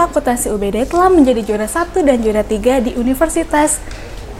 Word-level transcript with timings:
Akuntansi 0.00 0.48
UBD 0.48 0.88
telah 0.88 1.12
menjadi 1.12 1.44
juara 1.44 1.68
1 1.68 1.92
dan 2.00 2.16
juara 2.24 2.40
3 2.40 2.86
di 2.88 2.96
Universitas 2.96 3.80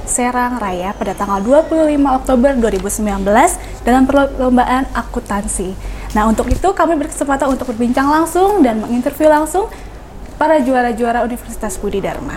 Serang 0.08 0.56
Raya 0.56 0.96
pada 0.96 1.12
tanggal 1.12 1.38
25 1.44 2.00
Oktober 2.00 2.50
2019 2.56 3.84
dalam 3.84 4.02
perlombaan 4.08 4.88
akuntansi. 4.96 5.76
Nah, 6.16 6.26
untuk 6.26 6.50
itu 6.50 6.66
kami 6.74 6.98
berkesempatan 6.98 7.46
untuk 7.46 7.70
berbincang 7.70 8.10
langsung 8.10 8.64
dan 8.64 8.82
menginterview 8.82 9.30
langsung 9.30 9.70
para 10.34 10.58
juara-juara 10.58 11.22
Universitas 11.22 11.78
Budi 11.78 12.02
Dharma. 12.02 12.34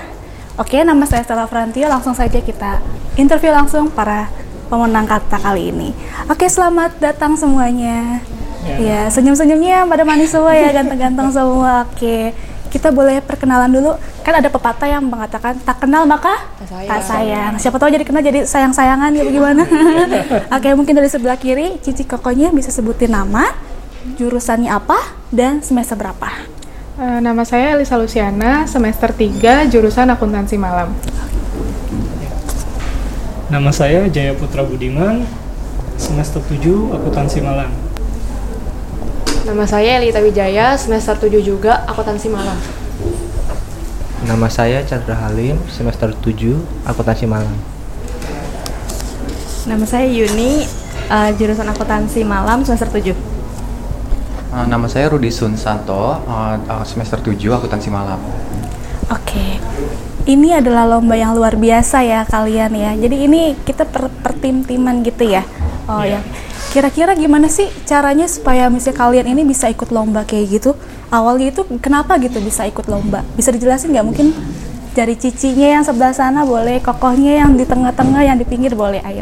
Oke, 0.60 0.86
nama 0.86 1.02
saya 1.10 1.26
Stella 1.26 1.50
Frantio, 1.50 1.90
langsung 1.90 2.14
saja 2.14 2.38
kita 2.38 2.78
interview 3.18 3.50
langsung 3.50 3.90
para 3.90 4.30
pemenang 4.70 5.10
kata 5.10 5.42
kali 5.42 5.74
ini. 5.74 5.90
Oke, 6.30 6.46
selamat 6.46 7.02
datang 7.02 7.34
semuanya. 7.34 8.22
Ya, 8.64 9.12
senyum-senyumnya 9.12 9.84
pada 9.90 10.08
manis 10.08 10.32
semua 10.32 10.56
ya, 10.56 10.72
ganteng-ganteng 10.78 11.34
semua. 11.34 11.90
Oke, 11.90 12.32
kita 12.74 12.90
boleh 12.90 13.22
perkenalan 13.22 13.70
dulu. 13.70 13.94
Kan 14.26 14.34
ada 14.34 14.50
pepatah 14.50 14.90
yang 14.90 15.06
mengatakan 15.06 15.54
tak 15.62 15.78
kenal 15.78 16.10
maka 16.10 16.34
Tak 16.58 16.74
sayang. 16.74 16.90
tak 16.90 17.02
sayang. 17.06 17.52
Siapa 17.62 17.78
tahu 17.78 17.94
jadi 17.94 18.02
kenal 18.02 18.26
jadi 18.26 18.50
sayang-sayangan 18.50 19.14
ya 19.14 19.22
bagaimana? 19.22 19.62
Oke, 20.58 20.74
mungkin 20.74 20.98
dari 20.98 21.06
sebelah 21.06 21.38
kiri 21.38 21.78
Cici 21.80 22.02
Kokonya 22.02 22.50
bisa 22.50 22.74
sebutin 22.74 23.14
nama, 23.14 23.54
jurusannya 24.18 24.74
apa, 24.74 24.98
dan 25.30 25.62
semester 25.62 25.94
berapa. 25.94 26.34
Eh, 26.94 27.20
nama 27.22 27.46
saya 27.46 27.78
Elisa 27.78 27.94
Luciana, 27.94 28.66
semester 28.66 29.14
3, 29.14 29.70
jurusan 29.70 30.10
akuntansi 30.10 30.58
malam. 30.58 30.90
Nama 33.50 33.70
saya 33.70 34.10
Jaya 34.10 34.34
Putra 34.34 34.66
Budiman, 34.66 35.30
semester 35.94 36.42
7 36.42 36.90
akuntansi 36.90 37.38
Malang. 37.38 37.70
Nama 39.44 39.68
saya 39.68 40.00
Elita 40.00 40.24
Wijaya, 40.24 40.80
semester 40.80 41.20
7 41.20 41.44
juga, 41.44 41.84
akuntansi 41.84 42.32
malam. 42.32 42.56
Nama 44.24 44.48
saya 44.48 44.80
Chandra 44.88 45.20
Halim, 45.20 45.60
semester 45.68 46.16
7, 46.16 46.56
akuntansi 46.88 47.28
Malang. 47.28 47.52
Nama 49.68 49.84
saya 49.84 50.08
Yuni, 50.08 50.64
uh, 51.12 51.28
jurusan 51.36 51.68
akuntansi 51.68 52.24
malam 52.24 52.64
semester 52.64 52.88
7. 52.88 53.12
Uh, 54.56 54.64
nama 54.72 54.88
saya 54.88 55.12
Rudi 55.12 55.28
Sunsanto, 55.28 56.24
uh, 56.24 56.56
uh, 56.56 56.84
semester 56.88 57.20
7 57.20 57.36
akuntansi 57.52 57.92
malam. 57.92 58.24
Oke. 59.12 59.60
Ini 60.24 60.64
adalah 60.64 60.88
lomba 60.88 61.20
yang 61.20 61.36
luar 61.36 61.60
biasa 61.60 62.00
ya 62.08 62.24
kalian 62.24 62.72
ya. 62.80 62.96
Jadi 62.96 63.28
ini 63.28 63.60
kita 63.68 63.84
per, 63.84 64.08
per 64.08 64.40
tim-timan 64.40 65.04
gitu 65.04 65.28
ya. 65.28 65.44
Oh 65.92 66.00
ya. 66.00 66.24
Kira-kira 66.74 67.14
gimana 67.14 67.54
sih 67.54 67.70
caranya 67.86 68.26
supaya 68.26 68.66
misalnya 68.66 68.98
kalian 68.98 69.30
ini 69.30 69.46
bisa 69.46 69.70
ikut 69.70 69.94
lomba 69.94 70.26
kayak 70.26 70.58
gitu? 70.58 70.74
Awalnya 71.14 71.54
itu 71.54 71.62
kenapa 71.78 72.18
gitu 72.18 72.42
bisa 72.42 72.66
ikut 72.66 72.90
lomba? 72.90 73.22
Bisa 73.38 73.54
dijelasin 73.54 73.94
nggak? 73.94 74.02
Mungkin 74.02 74.34
dari 74.98 75.14
cicinya 75.14 75.70
yang 75.70 75.86
sebelah 75.86 76.18
sana 76.18 76.42
boleh, 76.42 76.82
kokohnya 76.82 77.46
yang 77.46 77.54
di 77.54 77.70
tengah-tengah, 77.70 78.26
yang 78.26 78.42
di 78.42 78.46
pinggir 78.50 78.74
boleh. 78.74 79.06
Ayo. 79.06 79.22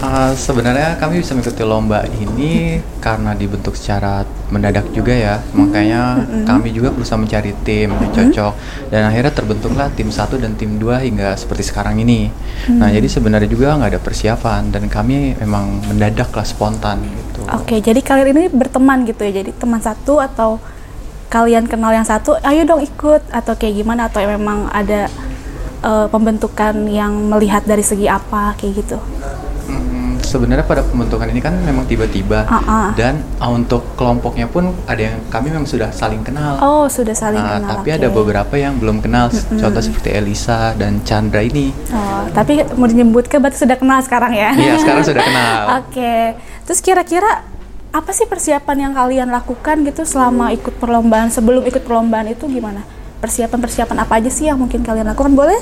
Uh, 0.00 0.32
sebenarnya 0.32 0.96
kami 0.96 1.20
bisa 1.20 1.36
mengikuti 1.36 1.60
lomba 1.60 2.08
ini 2.08 2.80
karena 3.04 3.36
dibentuk 3.36 3.76
secara 3.76 4.24
mendadak 4.48 4.88
juga 4.96 5.12
ya. 5.12 5.36
Makanya 5.52 6.24
kami 6.48 6.72
juga 6.72 6.88
berusaha 6.88 7.20
mencari 7.20 7.52
tim 7.60 7.92
yang 7.92 8.08
cocok 8.08 8.52
dan 8.88 9.12
akhirnya 9.12 9.28
terbentuklah 9.28 9.92
tim 9.92 10.08
1 10.08 10.40
dan 10.40 10.56
tim 10.56 10.80
2 10.80 11.04
hingga 11.04 11.36
seperti 11.36 11.68
sekarang 11.68 12.00
ini. 12.00 12.32
Nah, 12.80 12.88
jadi 12.88 13.04
sebenarnya 13.12 13.48
juga 13.52 13.76
nggak 13.76 13.90
ada 13.92 14.00
persiapan 14.00 14.72
dan 14.72 14.88
kami 14.88 15.36
memang 15.36 15.84
mendadak 15.92 16.32
lah 16.32 16.48
spontan 16.48 17.04
gitu. 17.04 17.44
Oke, 17.52 17.84
jadi 17.84 18.00
kalian 18.00 18.32
ini 18.32 18.48
berteman 18.48 19.04
gitu 19.04 19.20
ya. 19.28 19.44
Jadi 19.44 19.52
teman 19.52 19.84
satu 19.84 20.16
atau 20.16 20.56
kalian 21.28 21.68
kenal 21.68 21.92
yang 21.92 22.08
satu, 22.08 22.40
ayo 22.40 22.64
dong 22.64 22.80
ikut 22.80 23.22
atau 23.30 23.52
kayak 23.54 23.84
gimana 23.84 24.08
atau 24.08 24.24
memang 24.24 24.66
ada 24.72 25.12
eh, 25.84 26.06
pembentukan 26.08 26.74
yang 26.88 27.30
melihat 27.30 27.62
dari 27.68 27.84
segi 27.84 28.08
apa 28.08 28.56
kayak 28.56 28.72
gitu. 28.80 28.98
Mm, 30.30 30.34
sebenarnya 30.38 30.62
pada 30.64 30.82
pembentukan 30.82 31.26
ini 31.26 31.40
kan 31.40 31.58
memang 31.58 31.82
tiba-tiba 31.84 32.46
Ah, 32.46 32.62
ah. 32.62 32.88
dan 32.94 33.18
uh, 33.36 33.50
untuk 33.50 33.82
kelompoknya 33.94 34.46
pun 34.46 34.70
ada 34.86 35.02
yang 35.04 35.18
kami 35.26 35.50
memang 35.50 35.66
sudah 35.66 35.90
saling 35.90 36.22
kenal. 36.22 36.54
Oh, 36.56 36.86
sudah 36.86 37.10
saling 37.12 37.34
Nah, 37.36 37.58
kenal. 37.58 37.70
tapi 37.76 37.88
oke. 37.90 37.98
ada 37.98 38.08
beberapa 38.08 38.54
yang 38.54 38.78
belum 38.78 39.00
kenal, 39.00 39.26
contoh 39.28 39.82
seperti 39.82 40.10
Elisa 40.12 40.72
dan 40.74 41.02
Chandra 41.02 41.42
ini. 41.42 41.74
Oh, 41.90 42.30
tapi 42.30 42.62
mau 42.72 42.86
disebutkan 42.86 43.42
berarti 43.42 43.58
sudah 43.58 43.74
kenal 43.74 43.98
sekarang 44.00 44.30
ya? 44.32 44.54
Iya, 44.54 44.78
sekarang 44.78 45.02
sudah 45.02 45.22
kenal. 45.28 45.60
Oke. 45.82 46.14
Terus 46.62 46.78
kira-kira 46.78 47.42
apa 47.90 48.10
sih 48.10 48.22
persiapan 48.22 48.76
yang 48.80 48.92
kalian 48.94 49.28
lakukan 49.28 49.82
gitu 49.82 50.06
selama 50.06 50.54
ikut 50.54 50.78
perlombaan 50.78 51.26
sebelum 51.28 51.66
ikut 51.66 51.82
perlombaan 51.82 52.30
itu 52.30 52.46
gimana? 52.46 52.86
Persiapan-persiapan 53.18 53.96
apa 53.98 54.16
aja 54.16 54.30
sih 54.30 54.46
yang 54.46 54.56
mungkin 54.56 54.80
kalian 54.80 55.04
lakukan? 55.04 55.34
Boleh? 55.34 55.58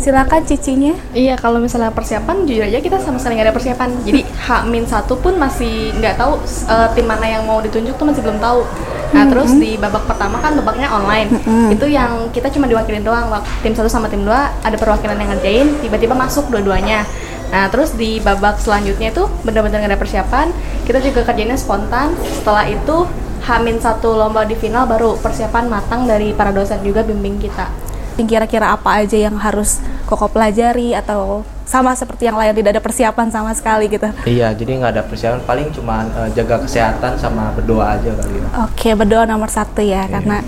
Silakan 0.00 0.42
cicinya. 0.48 0.94
Iya, 1.12 1.36
kalau 1.36 1.60
misalnya 1.60 1.92
persiapan, 1.92 2.48
jujur 2.48 2.64
aja 2.64 2.80
kita 2.80 2.96
sama 2.98 3.20
sekali 3.20 3.38
nggak 3.38 3.52
ada 3.52 3.54
persiapan. 3.54 3.88
Jadi 4.02 4.20
H-1 4.24 5.08
pun 5.20 5.34
masih 5.36 5.92
nggak 6.00 6.14
tahu 6.16 6.40
eh, 6.68 6.88
tim 6.96 7.06
mana 7.06 7.26
yang 7.28 7.42
mau 7.44 7.60
ditunjuk 7.60 7.94
tuh 8.00 8.06
masih 8.08 8.22
belum 8.24 8.40
tahu. 8.40 8.64
Nah, 9.12 9.28
terus 9.28 9.52
di 9.52 9.76
babak 9.76 10.08
pertama 10.08 10.40
kan 10.40 10.56
babaknya 10.56 10.88
online. 10.88 11.28
Itu 11.68 11.84
yang 11.84 12.32
kita 12.32 12.48
cuma 12.48 12.64
diwakilin 12.64 13.04
doang. 13.04 13.28
Tim 13.60 13.76
satu 13.76 13.88
sama 13.88 14.08
tim 14.08 14.24
2 14.24 14.32
ada 14.64 14.76
perwakilan 14.80 15.16
yang 15.20 15.36
ngerjain, 15.36 15.68
tiba-tiba 15.84 16.16
masuk 16.16 16.48
dua-duanya. 16.48 17.04
Nah, 17.52 17.68
terus 17.68 17.92
di 17.92 18.16
babak 18.24 18.56
selanjutnya 18.56 19.12
itu 19.12 19.28
benar-benar 19.44 19.84
nggak 19.84 19.92
ada 19.92 20.00
persiapan. 20.00 20.46
Kita 20.88 20.98
juga 21.04 21.28
kerjainnya 21.28 21.60
spontan. 21.60 22.16
Setelah 22.40 22.64
itu 22.64 23.04
Hamin 23.42 23.76
satu 23.82 24.14
lomba 24.14 24.46
di 24.46 24.54
final 24.54 24.86
baru 24.86 25.18
persiapan 25.18 25.66
matang 25.66 26.06
dari 26.06 26.32
para 26.32 26.54
dosen 26.54 26.80
juga 26.80 27.04
bimbing 27.04 27.36
kita. 27.42 27.91
Kira-kira 28.16 28.72
apa 28.72 29.02
aja 29.02 29.16
yang 29.16 29.36
harus 29.36 29.80
koko 30.08 30.28
pelajari 30.28 30.92
atau 30.92 31.44
sama 31.64 31.96
seperti 31.96 32.28
yang 32.28 32.36
lain 32.36 32.52
tidak 32.52 32.76
ada 32.76 32.82
persiapan 32.84 33.32
sama 33.32 33.50
sekali 33.56 33.88
gitu? 33.88 34.04
Iya, 34.28 34.52
jadi 34.52 34.76
nggak 34.76 34.92
ada 34.92 35.02
persiapan, 35.08 35.40
paling 35.48 35.68
cuma 35.72 36.04
eh, 36.04 36.28
jaga 36.36 36.60
kesehatan 36.60 37.16
sama 37.16 37.48
berdoa 37.56 37.96
aja 37.96 38.12
kali 38.12 38.34
ya. 38.36 38.48
Oke, 38.68 38.88
berdoa 38.92 39.24
nomor 39.24 39.48
satu 39.48 39.80
ya, 39.80 40.04
karena 40.04 40.44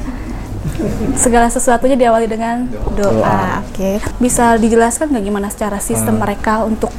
segala 1.16 1.48
sesuatunya 1.48 1.96
diawali 1.96 2.28
dengan 2.28 2.68
doa. 2.92 3.12
Doa. 3.12 3.42
Oke, 3.64 4.04
bisa 4.20 4.60
dijelaskan 4.60 5.12
nggak 5.16 5.24
gimana 5.24 5.48
secara 5.48 5.80
sistem 5.80 6.20
mereka 6.20 6.60
untuk 6.66 6.92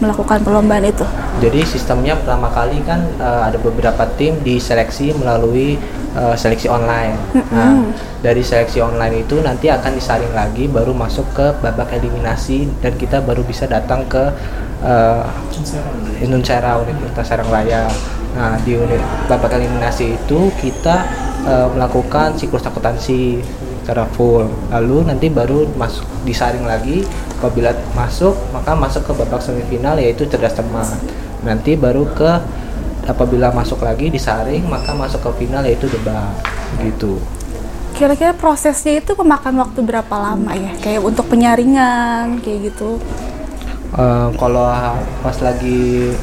melakukan 0.00 0.40
perlombaan 0.40 0.84
itu? 0.88 1.04
Jadi 1.40 1.60
sistemnya 1.64 2.16
pertama 2.16 2.48
kali 2.52 2.80
kan 2.84 3.00
eh, 3.16 3.42
ada 3.48 3.56
beberapa 3.60 4.04
tim 4.16 4.36
diseleksi 4.44 5.16
melalui 5.16 5.80
eh, 6.16 6.36
seleksi 6.36 6.66
online. 6.70 7.14
Nah, 7.54 7.86
dari 8.20 8.42
seleksi 8.44 8.82
online 8.82 9.24
itu 9.26 9.40
nanti 9.40 9.72
akan 9.72 9.96
disaring 9.96 10.32
lagi 10.36 10.68
baru 10.68 10.92
masuk 10.92 11.26
ke 11.32 11.46
babak 11.62 11.94
eliminasi 11.96 12.68
dan 12.84 12.94
kita 12.98 13.22
baru 13.24 13.44
bisa 13.46 13.66
datang 13.66 14.06
ke 14.06 14.30
eh, 14.84 15.24
Indonesia 16.22 16.78
Universitas 16.80 17.26
Serang 17.26 17.50
Raya. 17.50 17.90
Nah, 18.30 18.54
di 18.62 18.78
unit 18.78 19.02
babak 19.26 19.54
eliminasi 19.54 20.14
itu 20.14 20.50
kita 20.58 21.06
eh, 21.46 21.68
melakukan 21.74 22.38
siklus 22.38 22.66
akuntansi 22.66 23.42
secara 23.90 24.06
full. 24.14 24.46
Lalu 24.70 25.10
nanti 25.10 25.26
baru 25.26 25.66
masuk 25.74 26.06
disaring 26.22 26.62
lagi. 26.62 27.02
Apabila 27.40 27.72
masuk, 27.96 28.36
maka 28.52 28.76
masuk 28.76 29.02
ke 29.08 29.12
babak 29.16 29.40
semifinal 29.40 29.96
yaitu 29.96 30.28
cerdas 30.28 30.52
cermat. 30.52 30.86
Nanti 31.40 31.74
baru 31.74 32.04
ke 32.12 32.38
apabila 33.08 33.52
masuk 33.54 33.84
lagi 33.84 34.10
disaring, 34.10 34.66
maka 34.66 34.92
masuk 34.96 35.20
ke 35.20 35.44
final 35.46 35.62
yaitu 35.64 35.86
debat. 35.88 36.34
Gitu. 36.80 37.20
Kira-kira 37.96 38.32
prosesnya 38.32 39.00
itu 39.00 39.12
memakan 39.12 39.60
waktu 39.60 39.80
berapa 39.84 40.14
lama 40.16 40.52
ya? 40.56 40.72
Kayak 40.80 41.04
untuk 41.04 41.28
penyaringan 41.28 42.40
kayak 42.40 42.72
gitu. 42.72 42.96
Eh, 43.90 44.28
kalau 44.38 44.70
pas 45.18 45.34
lagi 45.42 46.14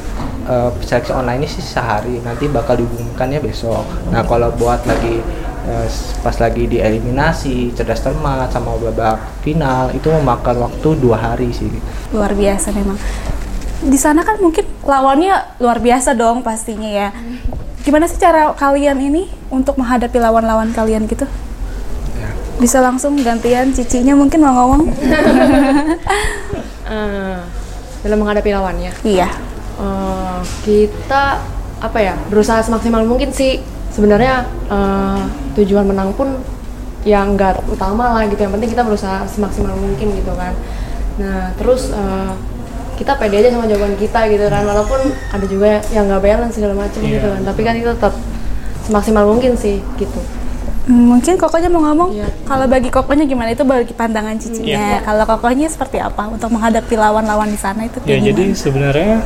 eh, 0.48 0.70
seleksi 0.80 1.12
online 1.12 1.44
ini 1.44 1.48
sih 1.52 1.60
sehari 1.60 2.16
nanti 2.24 2.48
bakal 2.48 2.80
diumumkannya 2.80 3.44
besok 3.44 3.84
nah 4.08 4.24
kalau 4.24 4.56
buat 4.56 4.88
lagi 4.88 5.20
eh, 5.68 5.88
pas 6.24 6.32
lagi 6.40 6.64
dieliminasi 6.64 7.76
cerdas 7.76 8.00
cermat 8.00 8.48
sama 8.56 8.80
babak 8.80 9.20
final 9.44 9.92
itu 9.92 10.08
memakan 10.08 10.64
waktu 10.64 10.90
dua 10.96 11.20
hari 11.20 11.52
sih 11.52 11.68
Luar 12.16 12.32
biasa 12.32 12.72
memang. 12.72 12.96
Di 13.78 13.98
sana 14.00 14.26
kan 14.26 14.42
mungkin 14.42 14.66
lawannya 14.82 15.62
luar 15.62 15.78
biasa 15.78 16.18
dong 16.18 16.42
pastinya 16.42 16.90
ya. 16.90 17.10
Gimana 17.86 18.10
sih 18.10 18.18
cara 18.20 18.52
kalian 18.58 18.98
ini 19.00 19.30
untuk 19.54 19.78
menghadapi 19.78 20.18
lawan-lawan 20.18 20.74
kalian 20.74 21.06
gitu? 21.08 21.30
Bisa 22.58 22.82
langsung 22.82 23.14
gantian 23.22 23.70
cicinya 23.70 24.18
mungkin 24.18 24.42
mau 24.42 24.54
ngomong? 24.54 24.84
Eh, 26.88 27.40
dalam 28.08 28.24
menghadapi 28.24 28.48
lawannya. 28.56 28.96
iya. 29.04 29.28
Eh, 29.76 30.40
kita 30.64 31.44
apa 31.84 32.00
ya 32.00 32.16
berusaha 32.32 32.64
semaksimal 32.64 33.04
mungkin 33.04 33.30
sih 33.36 33.60
sebenarnya 33.92 34.48
eh, 34.72 35.22
tujuan 35.60 35.84
menang 35.84 36.16
pun 36.16 36.40
yang 37.04 37.36
nggak 37.36 37.60
utama 37.68 38.16
lah 38.16 38.24
gitu 38.32 38.40
yang 38.40 38.56
penting 38.56 38.72
kita 38.72 38.88
berusaha 38.88 39.28
semaksimal 39.28 39.76
mungkin 39.76 40.16
gitu 40.16 40.32
kan 40.34 40.56
nah 41.20 41.52
terus 41.60 41.92
eh, 41.92 42.32
kita 42.98 43.14
pede 43.14 43.38
aja 43.38 43.50
sama 43.50 43.64
jawaban 43.64 43.94
kita 43.96 44.20
gitu 44.28 44.46
kan 44.46 44.64
walaupun 44.64 45.00
ada 45.30 45.46
juga 45.46 45.70
yang 45.88 46.06
nggak 46.06 46.20
balance 46.20 46.54
segala 46.54 46.74
macam 46.76 47.00
gitu 47.00 47.22
kan. 47.24 47.42
Tapi 47.44 47.62
kan 47.62 47.74
kita 47.74 47.92
tetap 47.94 48.14
semaksimal 48.84 49.24
mungkin 49.26 49.54
sih 49.54 49.78
gitu. 49.96 50.20
Hmm, 50.84 51.12
mungkin 51.12 51.36
kokonya 51.36 51.68
mau 51.68 51.84
ngomong 51.84 52.16
Iya. 52.16 52.32
kalau 52.44 52.64
bagi 52.66 52.88
kokonya 52.88 53.24
gimana? 53.24 53.52
Itu 53.52 53.64
bagi 53.64 53.92
pandangan 53.92 54.36
cicinya. 54.36 54.72
Iya. 54.72 55.04
kalau 55.04 55.28
kokonya 55.28 55.68
seperti 55.68 56.00
apa 56.00 56.26
untuk 56.26 56.48
menghadapi 56.48 56.96
lawan-lawan 56.96 57.48
di 57.48 57.60
sana 57.60 57.84
itu 57.84 58.00
Ya 58.02 58.16
kayak 58.16 58.24
jadi 58.26 58.44
sebenarnya 58.56 59.20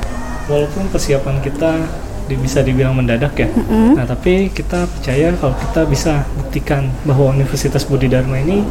walaupun 0.44 0.90
persiapan 0.90 1.38
kita 1.40 1.86
di- 2.24 2.36
bisa 2.36 2.60
dibilang 2.60 2.96
mendadak 2.96 3.36
ya, 3.36 3.46
nah 3.94 4.06
tapi 4.06 4.50
kita 4.50 4.90
percaya 4.90 5.36
kalau 5.36 5.54
kita 5.54 5.82
bisa 5.84 6.14
buktikan 6.34 6.88
bahwa 7.04 7.30
Universitas 7.30 7.84
Budi 7.84 8.08
Dharma 8.08 8.40
ini 8.40 8.66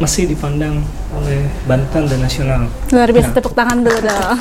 masih 0.00 0.24
dipandang 0.26 0.80
oleh 1.12 1.38
Banten 1.64 2.08
dan 2.08 2.18
nasional. 2.18 2.66
luar 2.88 3.08
biasa 3.08 3.28
Ya. 3.28 3.34
tepuk 3.36 3.52
tangan 3.52 3.78
dulu 3.78 3.98
dong 4.00 4.40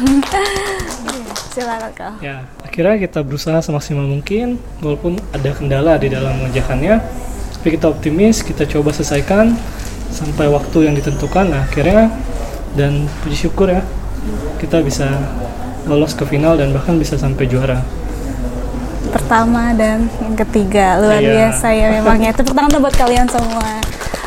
silakan 1.51 1.91
kak 1.91 2.13
Ya, 2.19 2.35
akhirnya 2.61 2.95
kita 2.97 3.19
berusaha 3.19 3.59
semaksimal 3.59 4.05
mungkin 4.05 4.55
walaupun 4.79 5.19
ada 5.29 5.49
kendala 5.51 5.97
di 5.97 6.07
dalam 6.07 6.37
mengerjakannya. 6.37 7.01
Tapi 7.51 7.75
kita 7.75 7.85
optimis, 7.87 8.39
kita 8.39 8.63
coba 8.65 8.89
selesaikan 8.89 9.51
sampai 10.09 10.47
waktu 10.47 10.87
yang 10.87 10.95
ditentukan. 10.95 11.43
Nah, 11.45 11.65
akhirnya 11.65 12.07
dan 12.71 13.03
puji 13.19 13.35
syukur 13.41 13.67
ya 13.67 13.83
kita 14.57 14.79
bisa 14.79 15.09
lolos 15.83 16.13
ke 16.13 16.23
final 16.23 16.53
dan 16.53 16.69
bahkan 16.69 16.95
bisa 16.95 17.15
sampai 17.15 17.43
juara. 17.45 17.83
pertama 19.09 19.73
dan 19.73 20.05
yang 20.19 20.37
ketiga 20.37 21.01
luar 21.01 21.17
Iya. 21.17 21.49
biasa 21.49 21.67
ya 21.71 21.87
memangnya 21.97 22.29
tepuk 22.37 22.53
tangan 22.53 22.77
buat 22.77 22.93
kalian 22.93 23.25
semua 23.25 23.81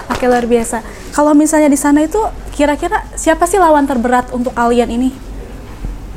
oke 0.09 0.25
luar 0.25 0.43
biasa 0.43 0.83
kalau 1.13 1.37
misalnya 1.37 1.69
di 1.69 1.77
sana 1.77 2.03
itu 2.03 2.19
kira-kira 2.57 3.05
siapa 3.15 3.45
sih 3.45 3.61
lawan 3.61 3.85
terberat 3.85 4.33
untuk 4.33 4.57
kalian 4.57 4.89
ini? 4.89 5.13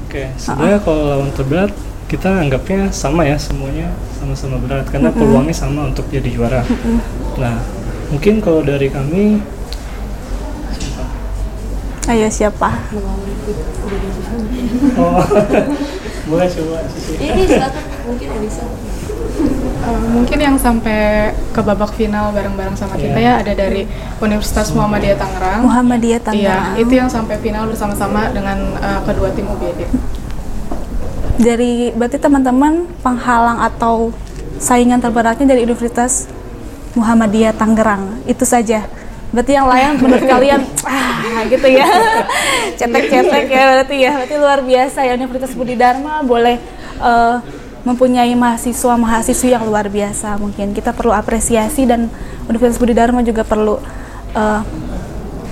Oke, 0.07 0.31
sebenarnya 0.39 0.79
kalau 0.79 1.03
lawan 1.11 1.31
terberat 1.35 1.71
kita 2.07 2.31
anggapnya 2.31 2.87
sama 2.95 3.27
ya 3.27 3.35
semuanya 3.35 3.91
sama-sama 4.15 4.55
berat. 4.63 4.87
Karena 4.87 5.11
peluangnya 5.11 5.51
sama 5.51 5.91
untuk 5.91 6.07
jadi 6.07 6.31
juara. 6.31 6.63
Nah, 7.35 7.59
mungkin 8.07 8.39
kalau 8.39 8.63
dari 8.63 8.87
kami 8.87 9.43
ayo 12.05 12.29
siapa? 12.29 12.69
Oh, 14.95 15.19
boleh 16.29 16.47
coba 16.49 16.77
ini 17.21 17.43
silakan 17.45 17.83
mungkin 18.05 18.27
Elisa 18.41 18.65
Eh, 19.77 19.99
mungkin 20.07 20.37
yang 20.37 20.55
sampai 20.55 20.99
ke 21.51 21.59
babak 21.59 21.91
final 21.91 22.31
bareng-bareng 22.31 22.73
sama 22.73 22.95
kita 22.95 23.13
Iya. 23.13 23.33
ya 23.37 23.43
ada 23.43 23.53
dari 23.53 23.83
Universitas 24.17 24.71
Muhammadiyah 24.71 25.15
Tangerang. 25.15 25.59
Muhammadiyah 25.61 26.17
Iya, 26.17 26.25
Tangerang 26.25 26.65
itu 26.79 26.93
yang 26.95 27.09
sampai 27.09 27.35
final 27.37 27.67
bersama-sama 27.67 28.31
dengan 28.31 28.57
eh, 28.75 28.99
kedua 29.03 29.29
tim 29.29 29.45
UBD. 29.45 29.85
dari 31.35 31.91
berarti 31.91 32.15
teman-teman 32.15 32.87
penghalang 33.01 33.59
atau 33.61 34.15
saingan 34.55 34.97
terberatnya 34.97 35.43
dari 35.45 35.61
Universitas 35.61 36.31
Muhammadiyah 36.95 37.51
Tangerang 37.51 38.23
itu 38.23 38.47
saja 38.47 38.87
berarti 39.29 39.51
yang 39.51 39.67
lain 39.67 39.89
menurut 40.01 40.23
kalian 40.23 40.63
ah 40.87 41.43
gitu 41.43 41.67
ya 41.67 41.83
cetek-cetek 42.79 43.45
ya 43.45 43.63
berarti 43.69 43.95
ya 43.99 44.11
berarti 44.15 44.35
luar 44.39 44.59
biasa 44.63 45.03
ya 45.03 45.11
Universitas 45.13 45.51
Budi 45.51 45.75
Dharma 45.75 46.23
boleh 46.23 46.55
eh, 47.01 47.35
mempunyai 47.85 48.33
mahasiswa 48.33 48.97
mahasiswi 48.97 49.53
yang 49.53 49.63
luar 49.63 49.87
biasa 49.87 50.41
mungkin 50.41 50.73
kita 50.73 50.91
perlu 50.91 51.13
apresiasi 51.13 51.85
dan 51.85 52.09
Universitas 52.49 52.81
Budi 52.81 52.97
Dharma 52.97 53.21
juga 53.21 53.45
perlu 53.45 53.77
eh, 54.33 54.61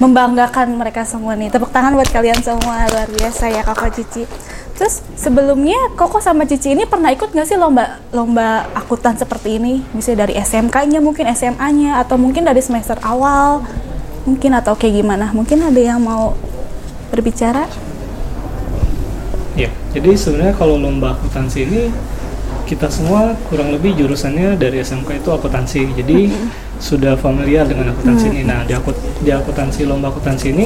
membanggakan 0.01 0.73
mereka 0.75 1.07
semua 1.07 1.37
nih. 1.37 1.47
Tepuk 1.47 1.69
tangan 1.69 1.93
buat 1.93 2.09
kalian 2.09 2.43
semua, 2.43 2.89
luar 2.91 3.07
biasa 3.07 3.47
ya 3.47 3.61
Koko 3.63 3.87
Cici. 3.87 4.27
Terus 4.73 5.05
sebelumnya 5.13 5.77
Koko 5.93 6.17
sama 6.17 6.43
Cici 6.43 6.73
ini 6.73 6.83
pernah 6.83 7.13
ikut 7.13 7.31
nggak 7.31 7.47
sih 7.47 7.55
lomba 7.55 8.03
lomba 8.11 8.67
akutan 8.75 9.15
seperti 9.15 9.61
ini? 9.61 9.79
Misalnya 9.95 10.27
dari 10.27 10.35
SMK-nya, 10.41 10.99
mungkin 10.99 11.29
SMA-nya, 11.31 12.03
atau 12.03 12.19
mungkin 12.19 12.43
dari 12.43 12.59
semester 12.59 12.97
awal, 12.99 13.63
mungkin 14.27 14.57
atau 14.57 14.73
kayak 14.75 15.05
gimana? 15.05 15.31
Mungkin 15.31 15.61
ada 15.61 15.79
yang 15.79 16.01
mau 16.01 16.35
berbicara? 17.13 17.69
Ya, 19.53 19.69
jadi 19.93 20.17
sebenarnya 20.17 20.57
kalau 20.57 20.81
lomba 20.81 21.13
akuntansi 21.13 21.69
ini 21.69 21.81
kita 22.63 22.87
semua 22.87 23.35
kurang 23.51 23.75
lebih 23.75 23.95
jurusannya 23.99 24.55
dari 24.55 24.79
SMK 24.79 25.19
itu 25.23 25.29
akuntansi. 25.29 25.81
Jadi 25.99 26.31
sudah 26.79 27.15
familiar 27.15 27.67
dengan 27.67 27.91
akuntansi 27.91 28.31
ini. 28.31 28.41
Nah, 28.47 28.63
di, 28.63 28.73
akut, 28.75 28.95
di 29.23 29.31
akuntansi 29.31 29.87
lomba 29.87 30.11
akuntansi 30.11 30.51
ini 30.51 30.65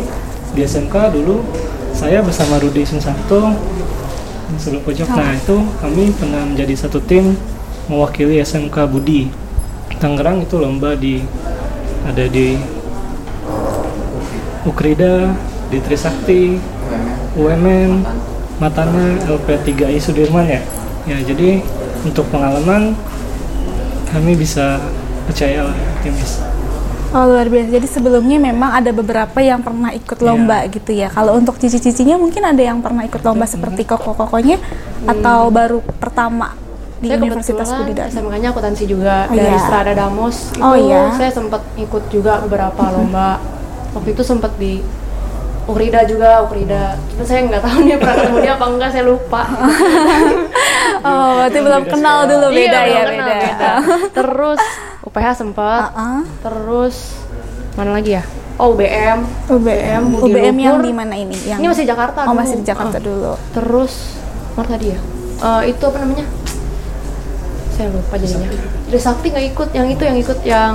di 0.54 0.62
SMK 0.64 1.14
dulu 1.14 1.44
saya 1.94 2.22
bersama 2.22 2.62
Rudi 2.62 2.86
Sunsanto 2.86 3.54
di 4.54 4.58
sebelah 4.62 4.84
pojok. 4.86 5.08
Nah, 5.12 5.34
itu 5.34 5.58
kami 5.82 6.14
pernah 6.16 6.44
menjadi 6.46 6.88
satu 6.88 7.02
tim 7.04 7.36
mewakili 7.88 8.40
SMK 8.44 8.88
Budi 8.88 9.32
Tangerang 9.98 10.46
itu 10.46 10.62
lomba 10.62 10.94
di 10.94 11.26
ada 12.06 12.30
di 12.30 12.54
Ukrida, 14.68 15.34
di 15.74 15.80
Trisakti, 15.82 16.60
UMN, 17.34 18.04
Matana, 18.62 19.16
LP3I 19.26 19.98
Sudirman 19.98 20.46
ya. 20.46 20.62
Ya, 21.08 21.18
jadi 21.24 21.64
untuk 22.08 22.26
pengalaman 22.32 22.96
kami 24.08 24.34
bisa 24.34 24.80
percaya 25.28 25.68
lah, 25.68 25.76
optimis. 26.00 26.40
Oh 27.08 27.24
luar 27.24 27.48
biasa. 27.48 27.72
Jadi 27.72 27.88
sebelumnya 27.88 28.36
memang 28.38 28.72
ada 28.74 28.92
beberapa 28.92 29.40
yang 29.40 29.64
pernah 29.64 29.92
ikut 29.92 30.20
lomba 30.20 30.68
gitu 30.68 30.92
ya. 30.92 31.08
Kalau 31.08 31.40
untuk 31.40 31.56
cici-cicinya 31.56 32.20
mungkin 32.20 32.44
ada 32.44 32.60
yang 32.60 32.84
pernah 32.84 33.04
ikut 33.04 33.24
lomba 33.24 33.48
seperti 33.48 33.88
koko-kokonya 33.88 34.60
atau 35.08 35.48
baru 35.48 35.80
pertama 36.00 36.52
di 37.00 37.08
saya 37.08 37.20
Universitas 37.22 37.68
Budi 37.72 37.94
kebetulan 37.96 38.10
Dharma. 38.12 38.16
SMK-nya 38.20 38.48
akuntansi 38.52 38.84
juga 38.90 39.16
Oh, 39.30 39.36
dari 39.38 39.54
iya. 39.54 39.62
Strada 39.62 39.94
Damos 39.94 40.36
itu 40.52 40.60
Oh, 40.60 40.76
iya. 40.76 41.02
saya 41.16 41.32
sempat 41.32 41.62
ikut 41.78 42.04
juga 42.10 42.44
beberapa 42.44 42.84
lomba 42.92 43.40
waktu 43.96 44.10
itu 44.12 44.24
sempat 44.26 44.52
di 44.60 44.84
Ukrida 45.68 46.08
juga 46.08 46.42
Ukrida. 46.42 46.96
Cuma 47.12 47.24
saya 47.24 47.44
nggak 47.44 47.60
tahu 47.60 47.78
dia 47.84 47.96
pernah 47.98 48.16
ketemu 48.16 48.38
dia 48.40 48.54
apa 48.56 48.66
enggak 48.66 48.90
saya 48.90 49.04
lupa. 49.04 49.42
Oh, 50.98 51.38
berarti 51.38 51.60
belum 51.60 51.84
kenal 51.86 52.26
dulu 52.26 52.48
beda 52.50 52.80
Iya, 52.80 52.90
ya 52.90 53.02
belum 53.06 53.14
kenal, 53.14 53.38
beda. 53.38 53.72
terus 54.18 54.60
UPH 55.04 55.28
sempat 55.36 55.94
Heeh. 55.94 56.20
terus 56.42 56.96
mana 57.76 57.92
lagi 57.94 58.18
ya? 58.18 58.24
Oh 58.58 58.74
UBM 58.74 59.20
UBM, 59.46 60.04
UBM 60.18 60.56
yang 60.58 60.82
di 60.82 60.90
mana 60.90 61.14
ini? 61.14 61.38
Yang 61.46 61.60
ini 61.60 61.68
masih 61.70 61.86
Jakarta 61.86 62.20
Oh, 62.26 62.34
dulu. 62.34 62.40
masih 62.42 62.56
di 62.58 62.66
Jakarta 62.66 62.98
Ah. 62.98 63.04
dulu. 63.04 63.34
terus 63.54 63.94
mana 64.56 64.68
tadi 64.74 64.88
ya? 64.90 65.00
Eh, 65.38 65.62
itu 65.70 65.84
apa 65.86 65.98
namanya? 66.02 66.26
Saya 67.70 67.88
lupa 67.94 68.16
jadinya. 68.18 68.50
Trisakti 68.90 69.28
nggak 69.30 69.46
ikut 69.54 69.70
yang 69.72 69.88
itu 69.88 70.02
yang 70.02 70.18
ikut 70.18 70.40
yang 70.42 70.74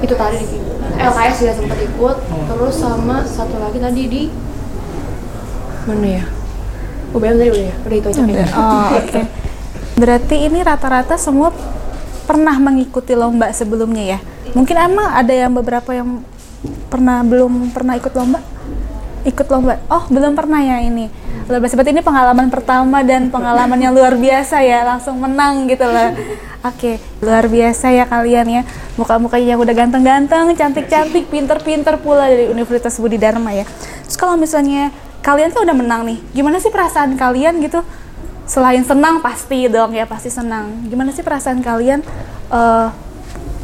itu 0.00 0.14
tadi 0.16 0.36
di 0.40 0.58
LKS 0.94 1.36
ya 1.44 1.52
sempat 1.56 1.78
ikut 1.80 2.16
terus 2.48 2.74
sama 2.76 3.24
satu 3.24 3.56
lagi 3.60 3.78
tadi 3.80 4.02
di 4.08 4.22
mana 5.84 6.06
ya 6.20 6.24
UBM 7.14 7.36
tadi 7.38 7.50
udah 7.52 7.64
ya 7.70 7.74
udah 7.84 7.96
itu 7.96 8.08
aja 8.10 8.20
kayaknya 8.24 8.48
Oh, 8.56 8.88
oke. 8.98 9.20
Berarti 10.00 10.36
ini 10.50 10.58
rata-rata 10.66 11.14
semua 11.14 11.54
pernah 12.26 12.56
mengikuti 12.58 13.14
lomba 13.14 13.54
sebelumnya 13.54 14.16
ya? 14.16 14.18
Mungkin 14.50 14.74
emang 14.74 15.14
ada 15.14 15.30
yang 15.30 15.54
beberapa 15.54 15.94
yang 15.94 16.26
pernah 16.90 17.22
belum 17.22 17.70
pernah 17.70 17.94
ikut 17.94 18.10
lomba? 18.18 18.42
Ikut 19.22 19.46
lomba? 19.46 19.78
Oh, 19.86 20.02
belum 20.10 20.34
pernah 20.34 20.58
ya 20.58 20.82
ini. 20.82 21.06
Luar 21.44 21.60
biasa. 21.60 21.76
Berarti 21.76 21.92
ini 21.92 22.00
pengalaman 22.00 22.48
pertama 22.48 23.04
dan 23.04 23.28
pengalaman 23.28 23.76
yang 23.76 23.92
luar 23.92 24.16
biasa 24.16 24.64
ya, 24.64 24.80
langsung 24.88 25.20
menang 25.20 25.68
gitu 25.68 25.84
loh. 25.84 26.16
Oke, 26.64 26.96
luar 27.20 27.44
biasa 27.52 27.92
ya 27.92 28.08
kalian 28.08 28.46
ya. 28.48 28.62
Muka-mukanya 28.96 29.52
yang 29.52 29.60
udah 29.60 29.74
ganteng-ganteng, 29.76 30.56
cantik-cantik, 30.56 31.28
pinter-pinter 31.28 32.00
pula 32.00 32.32
dari 32.32 32.48
Universitas 32.48 32.96
Budi 32.96 33.20
Dharma 33.20 33.52
ya. 33.52 33.68
Terus 34.08 34.16
kalau 34.16 34.40
misalnya 34.40 34.88
kalian 35.20 35.52
tuh 35.52 35.68
udah 35.68 35.76
menang 35.76 36.08
nih, 36.08 36.18
gimana 36.32 36.56
sih 36.56 36.72
perasaan 36.72 37.20
kalian 37.20 37.60
gitu? 37.60 37.84
Selain 38.48 38.80
senang 38.80 39.20
pasti 39.20 39.68
dong 39.68 39.92
ya, 39.92 40.08
pasti 40.08 40.32
senang. 40.32 40.88
Gimana 40.88 41.12
sih 41.12 41.20
perasaan 41.20 41.60
kalian 41.60 42.00
eh, 42.48 42.88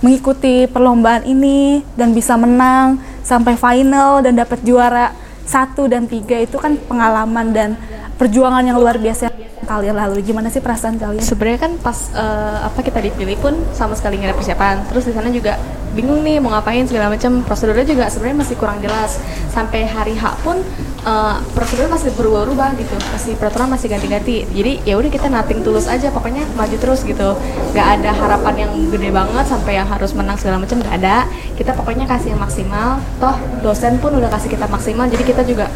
mengikuti 0.04 0.68
perlombaan 0.68 1.25
ini 1.25 1.80
dan 1.96 2.12
bisa 2.12 2.37
menang 2.37 3.00
sampai 3.25 3.56
final 3.56 4.20
dan 4.20 4.37
dapat 4.37 4.60
juara 4.64 5.12
satu 5.50 5.90
dan 5.90 6.07
tiga 6.07 6.38
itu 6.38 6.54
kan 6.62 6.78
pengalaman 6.87 7.50
dan 7.50 7.75
perjuangan 8.14 8.62
yang 8.62 8.78
luar 8.78 9.02
biasa 9.02 9.26
kalian 9.66 9.99
lalui. 9.99 10.23
Gimana 10.23 10.47
sih 10.47 10.62
perasaan 10.62 10.99
kalian? 10.99 11.23
sebenarnya 11.23 11.61
kan 11.66 11.73
pas 11.83 11.99
eh, 12.14 12.59
apa 12.62 12.78
kita 12.87 13.02
dipilih 13.02 13.35
pun 13.42 13.54
sama 13.75 13.99
sekali 13.99 14.23
nggak 14.23 14.30
ada 14.30 14.38
persiapan 14.38 14.76
terus 14.90 15.11
di 15.11 15.12
sana 15.14 15.30
juga 15.35 15.59
bingung 15.90 16.23
nih 16.23 16.38
mau 16.38 16.54
ngapain 16.54 16.87
segala 16.87 17.11
macam 17.11 17.42
prosedurnya 17.42 17.83
juga 17.83 18.07
sebenarnya 18.07 18.47
masih 18.47 18.57
kurang 18.59 18.78
jelas 18.78 19.19
sampai 19.50 19.90
hari 19.90 20.14
H 20.14 20.38
pun 20.47 20.62
eh, 21.04 21.37
prosedurnya 21.52 21.90
masih 21.92 22.11
berubah-ubah 22.14 22.76
gitu. 22.76 22.95
Masih 23.12 23.33
peraturan 23.37 23.69
masih 23.73 23.87
ganti-ganti. 23.88 24.45
Jadi 24.50 24.73
ya 24.85 24.95
udah 25.00 25.11
kita 25.11 25.26
nating 25.28 25.61
tulus 25.64 25.87
aja. 25.87 26.12
Pokoknya 26.12 26.45
maju 26.54 26.76
terus 26.76 27.04
gitu. 27.04 27.37
Nggak 27.73 27.87
ada 28.00 28.11
harapan 28.12 28.54
yang 28.69 28.73
gede 28.92 29.11
banget 29.11 29.45
sampai 29.49 29.80
yang 29.80 29.88
harus 29.88 30.12
menang 30.12 30.37
segala 30.37 30.61
macam. 30.61 30.80
Nggak 30.80 30.95
ada. 31.00 31.16
Kita 31.57 31.73
pokoknya 31.76 32.04
kasih 32.09 32.37
yang 32.37 32.42
maksimal. 32.42 33.00
Toh 33.19 33.37
dosen 33.64 33.97
pun 33.99 34.16
udah 34.16 34.30
kasih 34.33 34.52
kita 34.52 34.66
maksimal. 34.69 35.07
Jadi 35.09 35.23
kita 35.25 35.42
juga 35.45 35.66